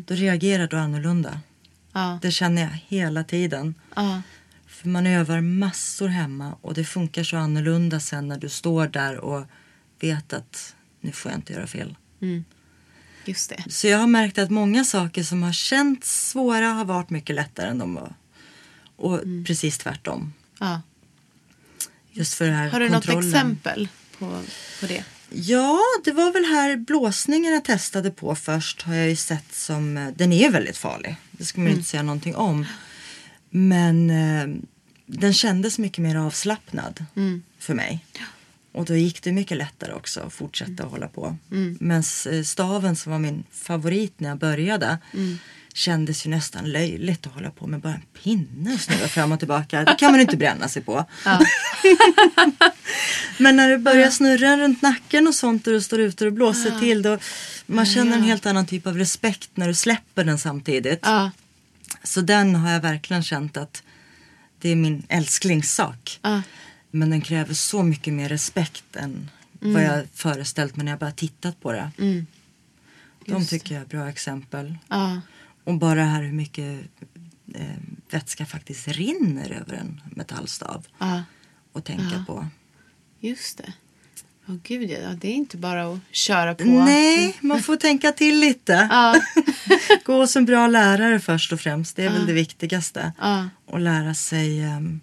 [0.05, 1.39] då reagerar du annorlunda.
[1.91, 2.19] Ja.
[2.21, 3.75] Det känner jag hela tiden.
[3.95, 4.21] Ja.
[4.67, 9.17] För man övar massor hemma och det funkar så annorlunda sen när du står där
[9.17, 9.45] och
[9.99, 11.95] vet att nu får jag inte göra fel.
[13.25, 13.63] Just det.
[13.71, 17.69] Så jag har märkt att många saker som har känts svåra har varit mycket lättare
[17.69, 18.13] än de var.
[19.03, 20.33] Och precis tvärtom.
[20.59, 20.81] Ja.
[22.11, 23.19] Just för här Har du kontrollen.
[23.19, 23.87] något exempel
[24.19, 24.41] på,
[24.79, 25.03] på det?
[25.29, 29.97] Ja, det var väl här blåsningen jag testade på först har jag ju sett som,
[29.97, 31.15] eh, den är väldigt farlig.
[31.31, 32.65] Det ska man ju inte säga någonting om.
[33.49, 34.47] Men eh,
[35.05, 37.05] den kändes mycket mer avslappnad
[37.59, 38.05] för mig.
[38.71, 41.37] Och då gick det mycket lättare också att fortsätta hålla på.
[41.79, 44.97] Men eh, staven som var min favorit när jag började
[45.73, 49.39] kändes ju nästan löjligt att hålla på med bara en pinne och snurra fram och
[49.39, 49.83] tillbaka.
[49.83, 51.05] Det kan man inte bränna sig på.
[53.37, 56.79] Men när det börjar snurra runt nacken och sånt och du står ute och blåser
[56.79, 57.17] till då
[57.65, 60.99] man känner en helt annan typ av respekt när du släpper den samtidigt.
[61.01, 61.31] Ja.
[62.03, 63.83] Så den har jag verkligen känt att
[64.59, 66.19] det är min älsklingssak.
[66.21, 66.41] Ja.
[66.91, 71.11] Men den kräver så mycket mer respekt än vad jag föreställt mig när jag bara
[71.11, 71.91] tittat på det.
[71.97, 72.23] De
[73.25, 74.77] Just tycker jag är bra exempel.
[74.87, 75.21] Ja.
[75.63, 76.81] Och bara här hur mycket
[77.55, 77.65] eh,
[78.09, 80.87] vätska faktiskt rinner över en metallstav.
[80.99, 81.23] Ja.
[81.71, 82.47] Och tänka på.
[83.19, 83.73] Just det.
[84.47, 85.09] Åh gud, ja.
[85.21, 86.63] Det är inte bara att köra på.
[86.63, 88.87] Nej, man får tänka till lite.
[88.91, 89.21] Ja.
[90.05, 91.95] Gå som bra lärare först och främst.
[91.95, 93.13] Det är väl det viktigaste.
[93.65, 95.01] Och lära sig em,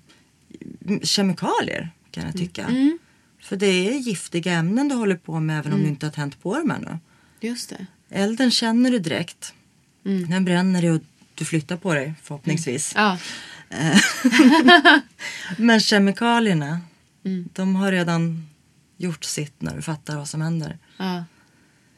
[1.03, 2.65] kemikalier kan jag tycka.
[2.65, 2.99] Mm.
[3.41, 6.43] För det är giftiga ämnen du håller på med även om du inte har tänt
[6.43, 6.99] på dem ännu.
[7.41, 7.87] Just det.
[8.11, 9.55] Elden känner du direkt.
[10.05, 10.31] Mm.
[10.31, 11.01] Den bränner dig och
[11.35, 12.93] du flyttar på dig förhoppningsvis.
[12.97, 13.19] Ja.
[15.57, 16.81] Men kemikalierna,
[17.25, 17.49] Mm.
[17.53, 18.49] de har redan
[18.97, 20.79] gjort sitt när du fattar vad som händer.
[20.97, 21.25] ja.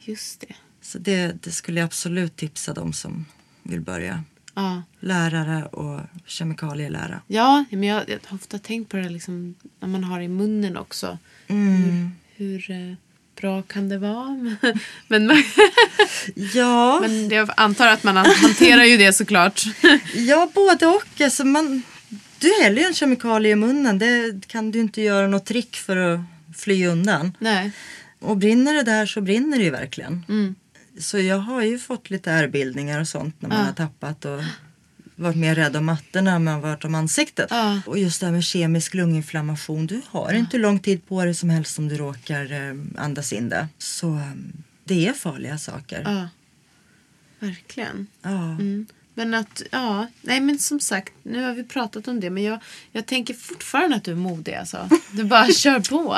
[0.05, 0.55] Just det.
[0.81, 3.25] Så det, det skulle jag absolut tipsa de som
[3.63, 4.23] vill börja.
[4.53, 4.83] Ja.
[4.99, 7.21] Lärare och kemikalielära.
[7.27, 10.77] Ja, men jag, jag har ofta tänkt på det liksom, när man har i munnen
[10.77, 11.17] också.
[11.47, 11.81] Mm.
[11.83, 12.95] Hur, hur eh,
[13.35, 14.57] bra kan det vara?
[15.07, 15.43] men, men,
[16.53, 19.63] Ja, men jag antar att man hanterar ju det såklart.
[20.13, 21.21] ja både och.
[21.21, 21.83] Alltså man,
[22.39, 23.99] du häller ju en kemikalie i munnen.
[23.99, 26.19] Det kan du inte göra något trick för att
[26.57, 27.31] fly undan.
[27.39, 27.71] Nej.
[28.19, 30.25] Och brinner det där så brinner det ju verkligen.
[30.29, 30.55] Mm.
[30.99, 33.65] Så jag har ju fått lite ärrbildningar och sånt när man Ja.
[33.65, 34.41] har tappat och
[35.15, 37.47] varit mer rädd om mattorna än man varit om ansiktet.
[37.49, 37.81] Ja.
[37.85, 39.87] Och just det här med kemisk lunginflammation.
[39.87, 43.49] Du har inte lång tid på dig som helst om du råkar eh, andas in
[43.49, 43.67] det.
[43.77, 44.31] Så eh,
[44.83, 46.01] det är farliga saker.
[46.05, 46.27] Ja.
[47.39, 48.07] Verkligen.
[48.21, 48.29] Ja.
[48.43, 48.85] Mm.
[49.15, 52.59] Men att, ja, nej men som sagt, nu har vi pratat om det men jag,
[52.91, 54.89] jag tänker fortfarande att du är modig alltså.
[55.11, 56.17] Du bara kör på.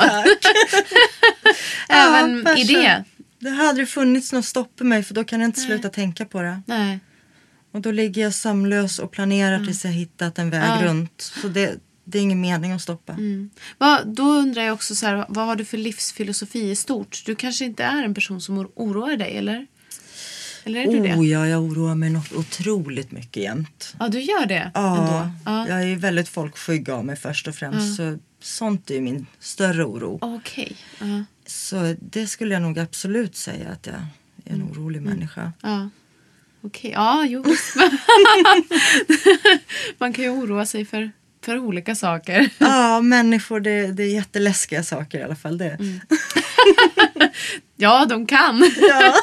[1.88, 3.04] Även Ja, i det.
[3.38, 6.42] Det hade funnits något stopp i mig för då kan jag inte sluta tänka på
[6.42, 6.62] det.
[6.66, 7.00] Nej.
[7.76, 10.84] Och då ligger jag sömnlös och planerar tills jag hittat en väg Ja.
[10.86, 11.32] runt.
[11.42, 11.74] Så det,
[12.04, 13.12] det är ingen mening att stoppa.
[13.12, 13.50] Mm.
[13.78, 17.22] Vad, då undrar jag också så här, vad har du för livsfilosofi i stort?
[17.26, 19.66] Du kanske inte är en person som or- oroar dig eller?
[20.64, 21.14] Eller är du det?
[21.14, 23.94] Oh ja, jag oroar mig något otroligt mycket jämt.
[23.98, 25.30] Ja, du gör det Ja, ändå?
[25.44, 25.68] Ja.
[25.68, 27.96] jag är väldigt folkskygg av mig först och främst.
[27.96, 30.18] Så sånt är min större oro.
[30.20, 30.76] Okej.
[31.00, 31.24] Ja.
[31.46, 34.06] Så det skulle jag nog absolut säga att jag är
[34.44, 34.70] en Mm.
[34.70, 35.52] orolig människa.
[35.62, 35.90] Ja.
[36.66, 36.90] Okej.
[36.90, 37.44] Ja, jo.
[39.98, 41.10] Man kan ju oroa sig för,
[41.44, 42.50] för olika saker.
[42.58, 45.58] Ja, människor det, det är jätteläskiga saker i alla fall.
[45.58, 45.78] Det.
[47.76, 48.70] Ja, de kan.
[48.88, 49.14] Ja.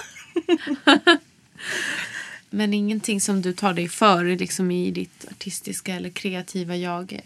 [2.49, 7.21] Men ingenting som du tar dig för liksom i ditt artistiska eller kreativa jag.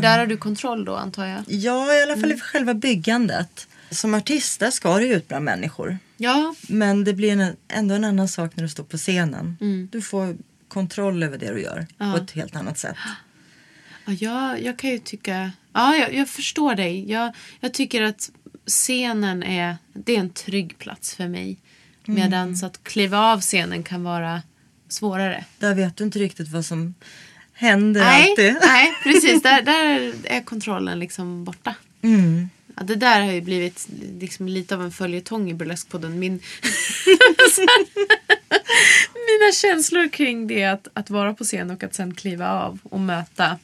[0.00, 1.42] Där har du kontroll då antar jag?
[1.46, 3.68] ja, i alla fall i själva byggandet.
[3.90, 5.98] Som artist där ska du ut bland människor.
[6.20, 9.56] Ja, Men det blir en, ändå en annan sak när du står på scenen.
[9.90, 10.36] Du får
[10.68, 12.96] kontroll över det du gör på ett helt annat sätt.
[14.06, 15.52] Ja, jag, jag kan ju tycka...
[15.72, 17.10] Ja, jag, jag förstår dig.
[17.10, 18.30] Jag, jag tycker att
[18.66, 21.56] scenen är, det är en trygg plats för mig.
[22.04, 24.42] Medan så att kliva av scenen kan vara
[24.88, 25.44] svårare.
[25.58, 26.94] Där vet du inte riktigt vad som
[27.52, 28.56] händer Nej, alltid.
[28.66, 29.42] nej precis.
[29.48, 31.74] Där, där är kontrollen liksom borta.
[32.02, 32.48] Mm.
[32.78, 33.88] Ja, det där har ju blivit
[34.20, 36.18] liksom lite av en följetong i Burleskpodden.
[36.18, 36.32] Min...
[39.14, 43.00] Mina känslor kring det att, att vara på scen och att sen kliva av och
[43.00, 43.58] möta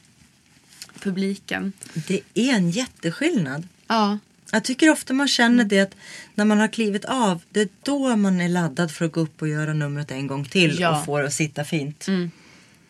[0.99, 1.73] publiken.
[2.07, 3.67] Det är en jätteskillnad.
[3.87, 4.19] Ja,
[4.51, 5.67] Jag tycker ofta man känner Mm.
[5.67, 5.95] det att
[6.35, 9.41] när man har klivit av, det är då man är laddad för att gå upp
[9.41, 10.99] och göra numret en gång till Ja.
[10.99, 12.05] och få det att sitta fint.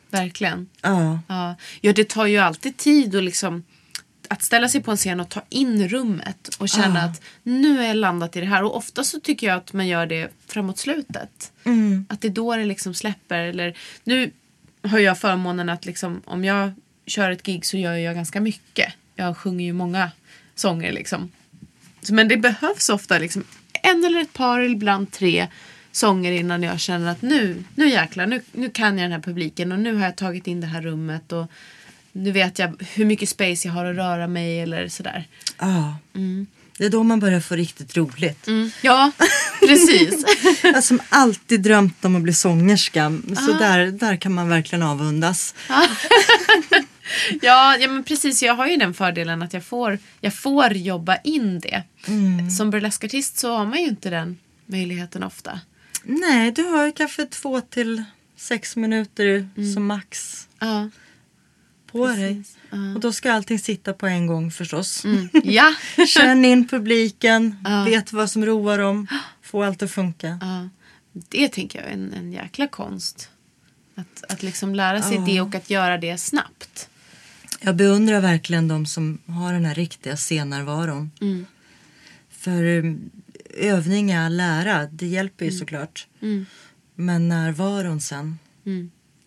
[0.09, 0.67] verkligen.
[0.81, 1.19] Ja.
[1.27, 1.55] Ja.
[1.81, 3.63] ja, det tar ju alltid tid att liksom
[4.29, 7.87] att ställa sig på en scen och ta in rummet och känna att nu är
[7.87, 8.63] jag landat i det här.
[8.63, 11.51] Och ofta så tycker jag att man gör det framåt slutet.
[12.09, 13.39] Att det är då det liksom släpper.
[13.39, 14.31] Eller, nu
[14.81, 16.71] har jag förmånen att liksom, om jag
[17.05, 18.93] kör ett gig så gör jag ganska mycket.
[19.15, 20.11] Jag sjunger ju många
[20.55, 21.31] sånger liksom.
[22.09, 23.43] Men det behövs ofta liksom
[23.83, 25.47] en eller ett par, eller ibland tre
[25.91, 29.71] sånger innan jag känner att nu, nu jäklar, nu, nu kan jag den här publiken
[29.71, 31.51] och nu har jag tagit in det här rummet och
[32.15, 35.27] nu vet jag hur mycket space jag har att röra mig eller sådär.
[35.59, 35.95] ja.
[36.77, 38.47] Det är då man börjar få riktigt roligt.
[38.81, 39.11] Ja,
[39.59, 40.25] precis.
[40.63, 43.05] Jag som alltid drömt om att bli sångerska.
[43.05, 43.35] Ah.
[43.35, 45.55] Så där, där kan man verkligen avundas.
[47.41, 48.43] ja, ja, men precis.
[48.43, 51.83] Jag har ju den fördelen att jag får, jag får jobba in det.
[52.57, 55.59] Som burleskartist så har man ju inte den möjligheten ofta.
[56.03, 58.03] Nej, du har ju kanske två till
[58.37, 59.73] sex minuter Mm.
[59.73, 60.89] som max Ja.
[61.95, 62.43] På dig.
[62.95, 65.05] Och då ska allting sitta på en gång förstås.
[65.05, 65.29] Mm.
[65.43, 65.73] Ja.
[66.07, 69.07] Känn in publiken, vet vad som roar dem,
[69.41, 70.39] få allt att funka.
[70.41, 70.69] Ja,
[71.29, 73.29] det tänker jag är en, en jäkla konst.
[73.95, 76.89] Att, att liksom lära sig det och att göra det snabbt.
[77.61, 81.11] Jag beundrar verkligen de som har den här riktiga scennärvaron.
[81.21, 81.45] Mm.
[82.29, 83.09] För um,
[83.57, 85.59] övning är lära, det hjälper ju Mm.
[85.59, 86.07] såklart.
[86.95, 88.39] Men närvaron sen.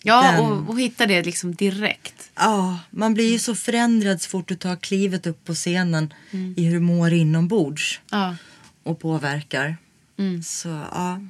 [0.03, 2.31] Ja, Den- och, och hitta det liksom direkt.
[2.35, 6.55] Ja, man blir ju så förändrad så fort du tar klivet upp på scenen Mm.
[6.57, 8.37] i hur du mår inombords Ja,
[8.83, 9.77] och påverkar.
[10.19, 10.43] Mm.
[10.43, 11.21] Så ja,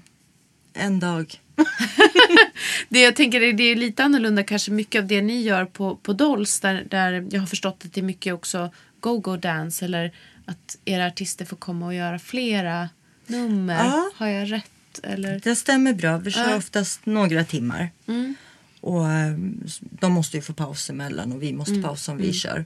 [0.75, 1.41] en dag.
[2.89, 6.13] det jag tänker det är lite annorlunda kanske mycket av det ni gör på, på
[6.13, 10.13] Dolls där, där jag har förstått att det är mycket också go-go dance eller
[10.45, 12.89] att era artister får komma och göra flera
[13.27, 13.85] nummer.
[13.85, 14.11] Ja.
[14.17, 14.71] Har jag rätt?
[15.03, 15.41] Eller?
[15.45, 16.47] Det stämmer bra, vi kör Ja.
[16.47, 16.59] Mm.
[16.59, 17.91] oftast några timmar.
[18.81, 19.37] Och eh,
[19.81, 21.83] de måste ju få paus emellan och vi måste Mm.
[21.85, 22.65] pausa om vi kör.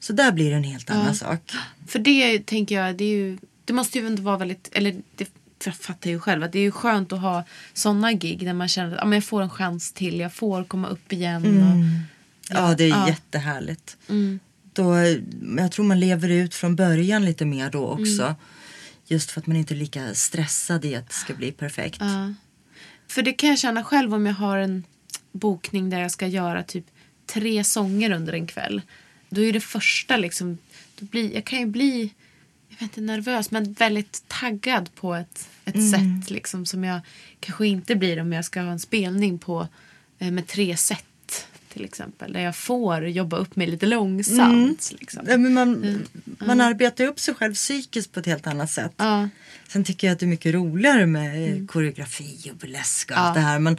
[0.00, 1.52] Så där blir det en helt annan sak.
[1.86, 5.28] För det tänker jag, det är ju, det måste ju ändå vara väldigt, eller det
[5.64, 7.44] jag fattar ju själv att det är ju skönt att ha
[7.74, 10.64] sådana gig där man känner att ja, men jag får en chans till, jag får
[10.64, 11.62] komma upp igen.
[11.62, 12.08] Och,
[12.54, 13.08] Ja, det är Ja.
[13.08, 13.96] jättehärligt.
[14.72, 14.94] Då,
[15.58, 18.22] jag tror man lever ut från början lite mer då också.
[18.22, 18.34] Mm.
[19.06, 21.96] Just för att man inte är lika stressad i att det ska bli perfekt.
[22.00, 22.34] Ja.
[23.08, 24.84] För det kan jag känna själv om jag har en
[25.38, 26.84] bokning där jag ska göra typ
[27.26, 28.82] tre sånger under en kväll.
[29.28, 30.58] Då är det första liksom,
[30.98, 32.14] då blir, jag kan ju bli,
[32.68, 37.00] jag vet inte nervös men väldigt taggad på ett, ett sätt liksom som jag
[37.40, 39.68] kanske inte blir om jag ska ha en spelning på
[40.18, 41.04] eh, med tre set
[41.68, 42.32] till exempel.
[42.32, 44.92] Där jag får jobba upp mig lite långsamt.
[45.00, 45.26] Liksom.
[45.28, 46.02] Ja, men man,
[46.38, 48.92] man arbetar upp sig själv psykiskt på ett helt annat sätt.
[48.96, 49.28] Ja.
[49.68, 53.34] Sen tycker jag att det är mycket roligare med eh, koreografi och burlesk och allt
[53.34, 53.58] det här.
[53.58, 53.76] Men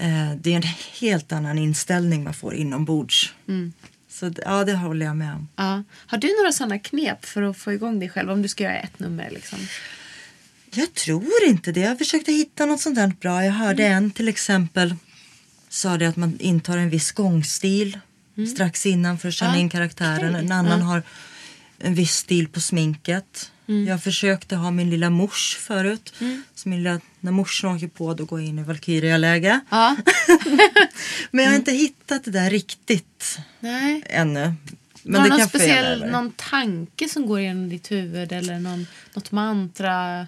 [0.00, 0.62] eh, det är en
[1.00, 3.34] helt annan inställning man får inombords.
[4.10, 5.48] Så d- ja, det håller jag med om.
[5.56, 5.82] Ja.
[6.06, 8.78] Har du några sådana knep för att få igång dig själv om du ska göra
[8.78, 9.30] ett nummer?
[9.30, 9.58] Liksom?
[10.74, 11.80] Jag tror inte det.
[11.80, 13.44] Jag försökte hitta något sånt där bra.
[13.44, 14.94] Jag hörde en till exempel
[15.68, 17.98] sa det att man intar en viss gångstil
[18.54, 20.30] strax innan för att känna Ah, in karaktären.
[20.30, 20.44] okej.
[20.44, 21.02] En annan har
[21.80, 23.50] en viss stil på sminket.
[23.86, 26.12] Jag försökte ha min lilla mors förut.
[26.54, 29.60] Så min lilla, när morsan åker på då går jag in i Valkyria-läge.
[29.70, 29.96] Ja.
[31.30, 34.02] Men jag har inte hittat det där riktigt Nej.
[34.06, 34.54] ännu.
[35.02, 36.12] Men Har det du någon speciell över.
[36.12, 40.26] någon tanke som går genom ditt huvud eller någon, något mantra?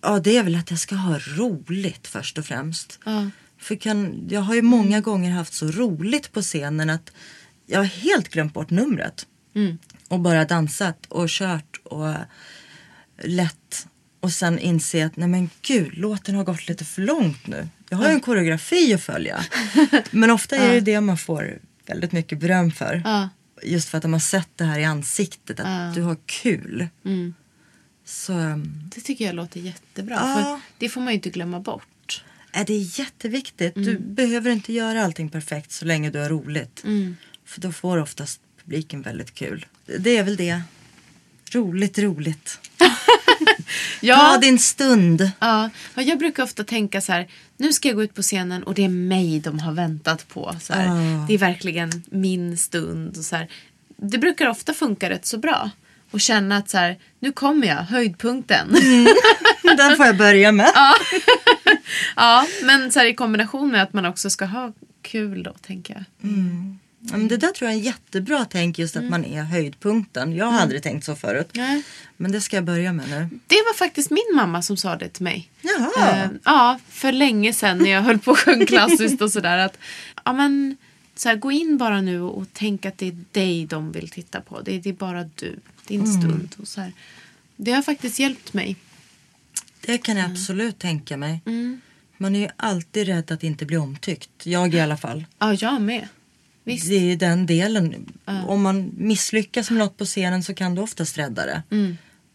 [0.00, 2.98] Ja, det är väl att jag ska ha roligt först och främst.
[3.04, 3.30] Ja.
[3.58, 7.12] För kan, jag har ju många gånger haft så roligt på scenen att
[7.66, 9.26] jag har helt glömt bort numret.
[10.10, 12.14] Och bara dansat och kört och
[13.22, 13.86] lätt.
[14.20, 17.68] Och sen inse att nej men gud, låten har gått lite för långt nu.
[17.88, 19.44] Jag har ju en koreografi att följa.
[20.10, 23.02] Men ofta är det det man får väldigt mycket beröm för.
[23.62, 26.88] Just för att de har sett det här i ansiktet, att du har kul.
[27.04, 27.34] Mm.
[28.04, 30.18] Så ähm, Det tycker jag låter jättebra.
[30.18, 32.24] För det får man ju inte glömma bort.
[32.52, 33.74] är det jätteviktigt.
[33.74, 34.14] Du Mm.
[34.14, 36.84] behöver inte göra allting perfekt så länge du har roligt.
[36.84, 37.16] Mm.
[37.44, 38.40] För då får oftast
[38.70, 39.66] publiken väldigt kul.
[39.98, 40.62] Det är väl det.
[41.52, 42.58] Roligt, roligt.
[44.00, 45.30] Ta din stund.
[45.38, 48.62] Ja, ja, jag brukar ofta tänka så här, nu ska jag gå ut på scenen
[48.62, 50.56] och det är mig de har väntat på.
[50.60, 50.88] Så här.
[50.88, 51.26] Ah.
[51.26, 53.16] Det är verkligen min stund.
[53.16, 53.48] Och så här.
[53.96, 55.70] Det brukar ofta funka rätt så bra.
[56.10, 58.68] Och känna att så här, nu kommer jag, höjdpunkten.
[59.76, 60.70] Den får jag börja med.
[62.16, 65.94] ja, men så här, i kombination med att man också ska ha kul då, tänker
[65.94, 66.04] jag.
[66.30, 66.30] Ja,
[67.02, 70.36] men det där tror jag är jättebra tänk just att man är höjdpunkten.
[70.36, 71.50] Jag har aldrig tänkt så förut.
[71.56, 71.66] Mm.
[71.70, 71.82] Nej.
[72.16, 73.28] Men det ska jag börja med nu.
[73.46, 75.48] Det var faktiskt min mamma som sa det till mig.
[75.62, 76.22] Jaha.
[76.24, 79.58] Eh, ja, för länge sedan när jag höll på att sjunga klassiskt och sådär.
[79.58, 79.78] Att,
[80.24, 80.76] ja, men,
[81.16, 84.40] så här, gå in bara nu och tänk att det är dig de vill titta
[84.40, 84.60] på.
[84.60, 86.20] Det är, det är bara du, din Mm.
[86.20, 86.54] stund.
[86.58, 86.92] Och så här.
[87.56, 88.76] Det har faktiskt hjälpt mig.
[89.80, 90.22] Det kan Mm.
[90.22, 91.40] jag absolut tänka mig.
[92.16, 94.30] Man är ju alltid rädd att inte bli omtyckt.
[94.46, 95.24] Jag i alla fall.
[95.38, 96.08] Ja, jag med.
[96.74, 96.88] Visst.
[96.88, 98.12] Det är den delen.
[98.46, 101.62] Om man misslyckas med något på scenen så kan du oftast rädda det.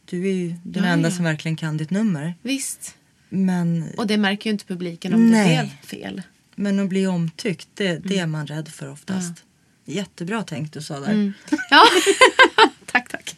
[0.06, 0.86] Du är ju den Mm.
[0.86, 1.16] Ja, enda ja.
[1.16, 2.34] som verkligen kan ditt nummer.
[2.42, 2.96] Visst.
[3.30, 5.58] Men, Och det märker ju inte publiken om Nej.
[5.58, 6.22] det blev fel.
[6.56, 8.20] men att bli omtyckt, det, det Mm.
[8.24, 9.44] är man rädd för oftast.
[9.86, 11.12] Jättebra tänkt du sa där.
[11.12, 11.34] Mm.
[11.70, 11.84] Ja,
[12.86, 13.36] tack, tack.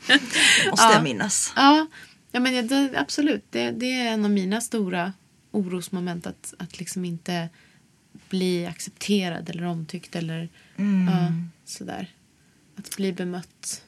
[0.69, 0.93] Måste Ja.
[0.93, 1.53] jag minnas.
[1.55, 1.87] Ja,
[2.31, 3.45] ja men det, absolut.
[3.49, 5.13] Det, det är en av mina stora
[5.51, 7.49] orosmoment att, att liksom inte
[8.29, 11.31] bli accepterad eller omtyckt eller ja,
[11.65, 12.11] sådär.
[12.77, 13.81] Att bli bemött.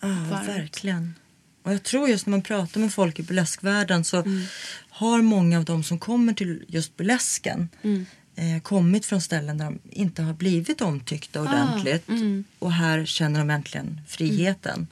[0.00, 0.48] Ja, varmt.
[0.48, 1.14] verkligen.
[1.62, 4.42] Och jag tror just när man pratar med folk i burleskvärlden så Mm.
[4.88, 8.06] har många av dem som kommer till just burlesken Mm.
[8.36, 12.08] eh, kommit från ställen där de inte har blivit omtyckta ordentligt.
[12.08, 12.44] mm.
[12.58, 14.86] Och här känner de äntligen friheten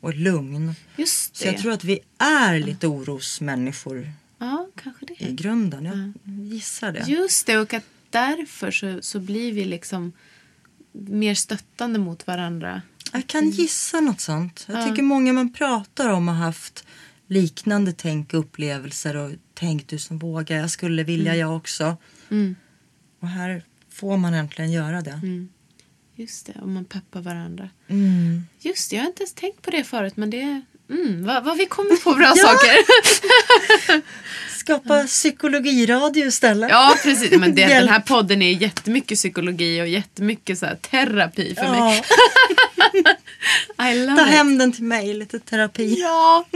[0.00, 0.74] och lugn.
[0.96, 1.38] Just det.
[1.38, 5.32] Så jag tror att vi är lite orosmänniskor Ja, kanske i det.
[5.32, 5.84] grunden.
[5.84, 6.12] Jag
[6.46, 7.04] gissar det.
[7.08, 10.12] Just det, och att därför så, så blir vi liksom
[10.92, 12.82] mer stöttande mot varandra.
[13.12, 14.66] Jag kan gissa något sånt.
[14.68, 16.84] Jag tycker många man pratar om har haft
[17.26, 21.96] liknande tänk och upplevelser och tänkt du som vågar, jag skulle vilja jag också.
[22.30, 22.56] Mm.
[23.20, 25.20] Och här får man äntligen göra det.
[26.14, 27.70] Just det, och man peppar varandra.
[27.88, 28.42] Mm.
[28.58, 30.62] Just det, jag har inte ens tänkt på det förut men det.
[30.92, 32.76] Mm, vad, vad vi kommer på bra saker.
[34.58, 36.70] Skapa psykologiradio istället.
[36.70, 37.30] Ja, precis.
[37.38, 42.04] Men det, den här podden är jättemycket psykologi och jättemycket så terapi för mig.
[43.76, 44.34] Ja, I love ta it.
[44.34, 46.00] hem den till mig, lite terapi.
[46.00, 46.46] Ja.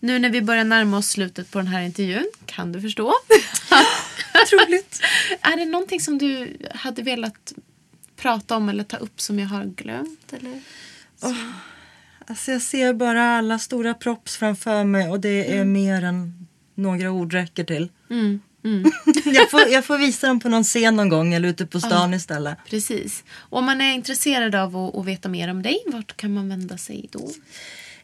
[0.00, 3.14] nu när vi börjar närma oss slutet på den här intervjun, kan du förstå?
[4.42, 5.00] Otroligt.
[5.42, 7.52] är det någonting som du hade velat
[8.16, 10.32] prata om eller ta upp som jag har glömt?
[10.32, 10.60] Eller?
[12.28, 17.10] Alltså jag ser bara alla stora props framför mig och det är mer än några
[17.10, 17.88] ord räcker till.
[18.10, 18.92] Mm, mm.
[19.24, 22.14] jag, får, jag får visa dem på någon scen någon gång eller ute på stan
[22.14, 22.58] istället.
[22.70, 23.24] Precis.
[23.30, 26.48] Och om man är intresserad av att, att veta mer om dig, vart kan man
[26.48, 27.30] vända sig då?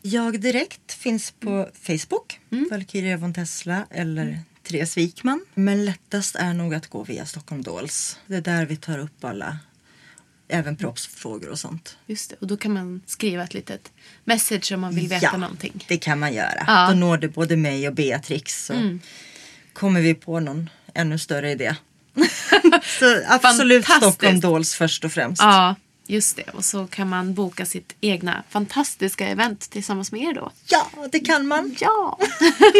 [0.03, 5.45] Jag direkt finns på Facebook, Valkyria von Tesla eller Therese Wikman.
[5.55, 8.18] Men lättast är nog att gå via Stockholm Dolls.
[8.27, 9.59] Det är där vi tar upp alla,
[10.53, 11.96] även propsfrågor och sånt.
[12.07, 12.36] Just det.
[12.40, 13.92] Och då kan man skriva ett litet
[14.24, 15.84] message om man vill veta någonting.
[15.88, 16.64] det kan man göra.
[16.66, 16.88] Ja.
[16.88, 18.64] Då når det både mig och Beatrix.
[18.66, 18.98] Så
[19.72, 21.74] kommer vi på någon ännu större idé.
[22.98, 23.84] så absolut.
[23.84, 25.42] Stockholm Dolls först och främst.
[25.42, 25.74] Ja,
[26.13, 26.51] just det.
[26.53, 30.51] Och så kan man boka sitt egna fantastiska event tillsammans med er då.
[30.69, 31.77] Ja, det kan man.
[31.81, 32.19] Ja!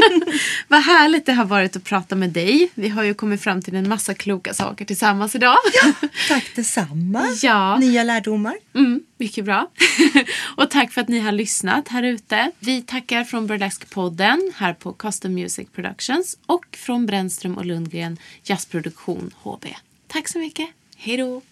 [0.69, 2.71] Vad härligt det har varit att prata med dig.
[2.75, 5.57] Vi har ju kommit fram till en massa kloka saker tillsammans idag.
[6.29, 7.37] Tack detsamma.
[7.43, 7.77] Ja.
[7.77, 8.55] Nya lärdomar.
[8.75, 9.71] Mm, mycket bra.
[10.57, 12.51] och tack för att ni har lyssnat här ute.
[12.59, 19.35] Vi tackar från Burlesque-podden här på Custom Music Productions och från Brännström och Lundgren Jazzproduktion
[19.43, 19.67] HB.
[20.07, 20.69] Tack så mycket.
[20.97, 21.43] Hej då!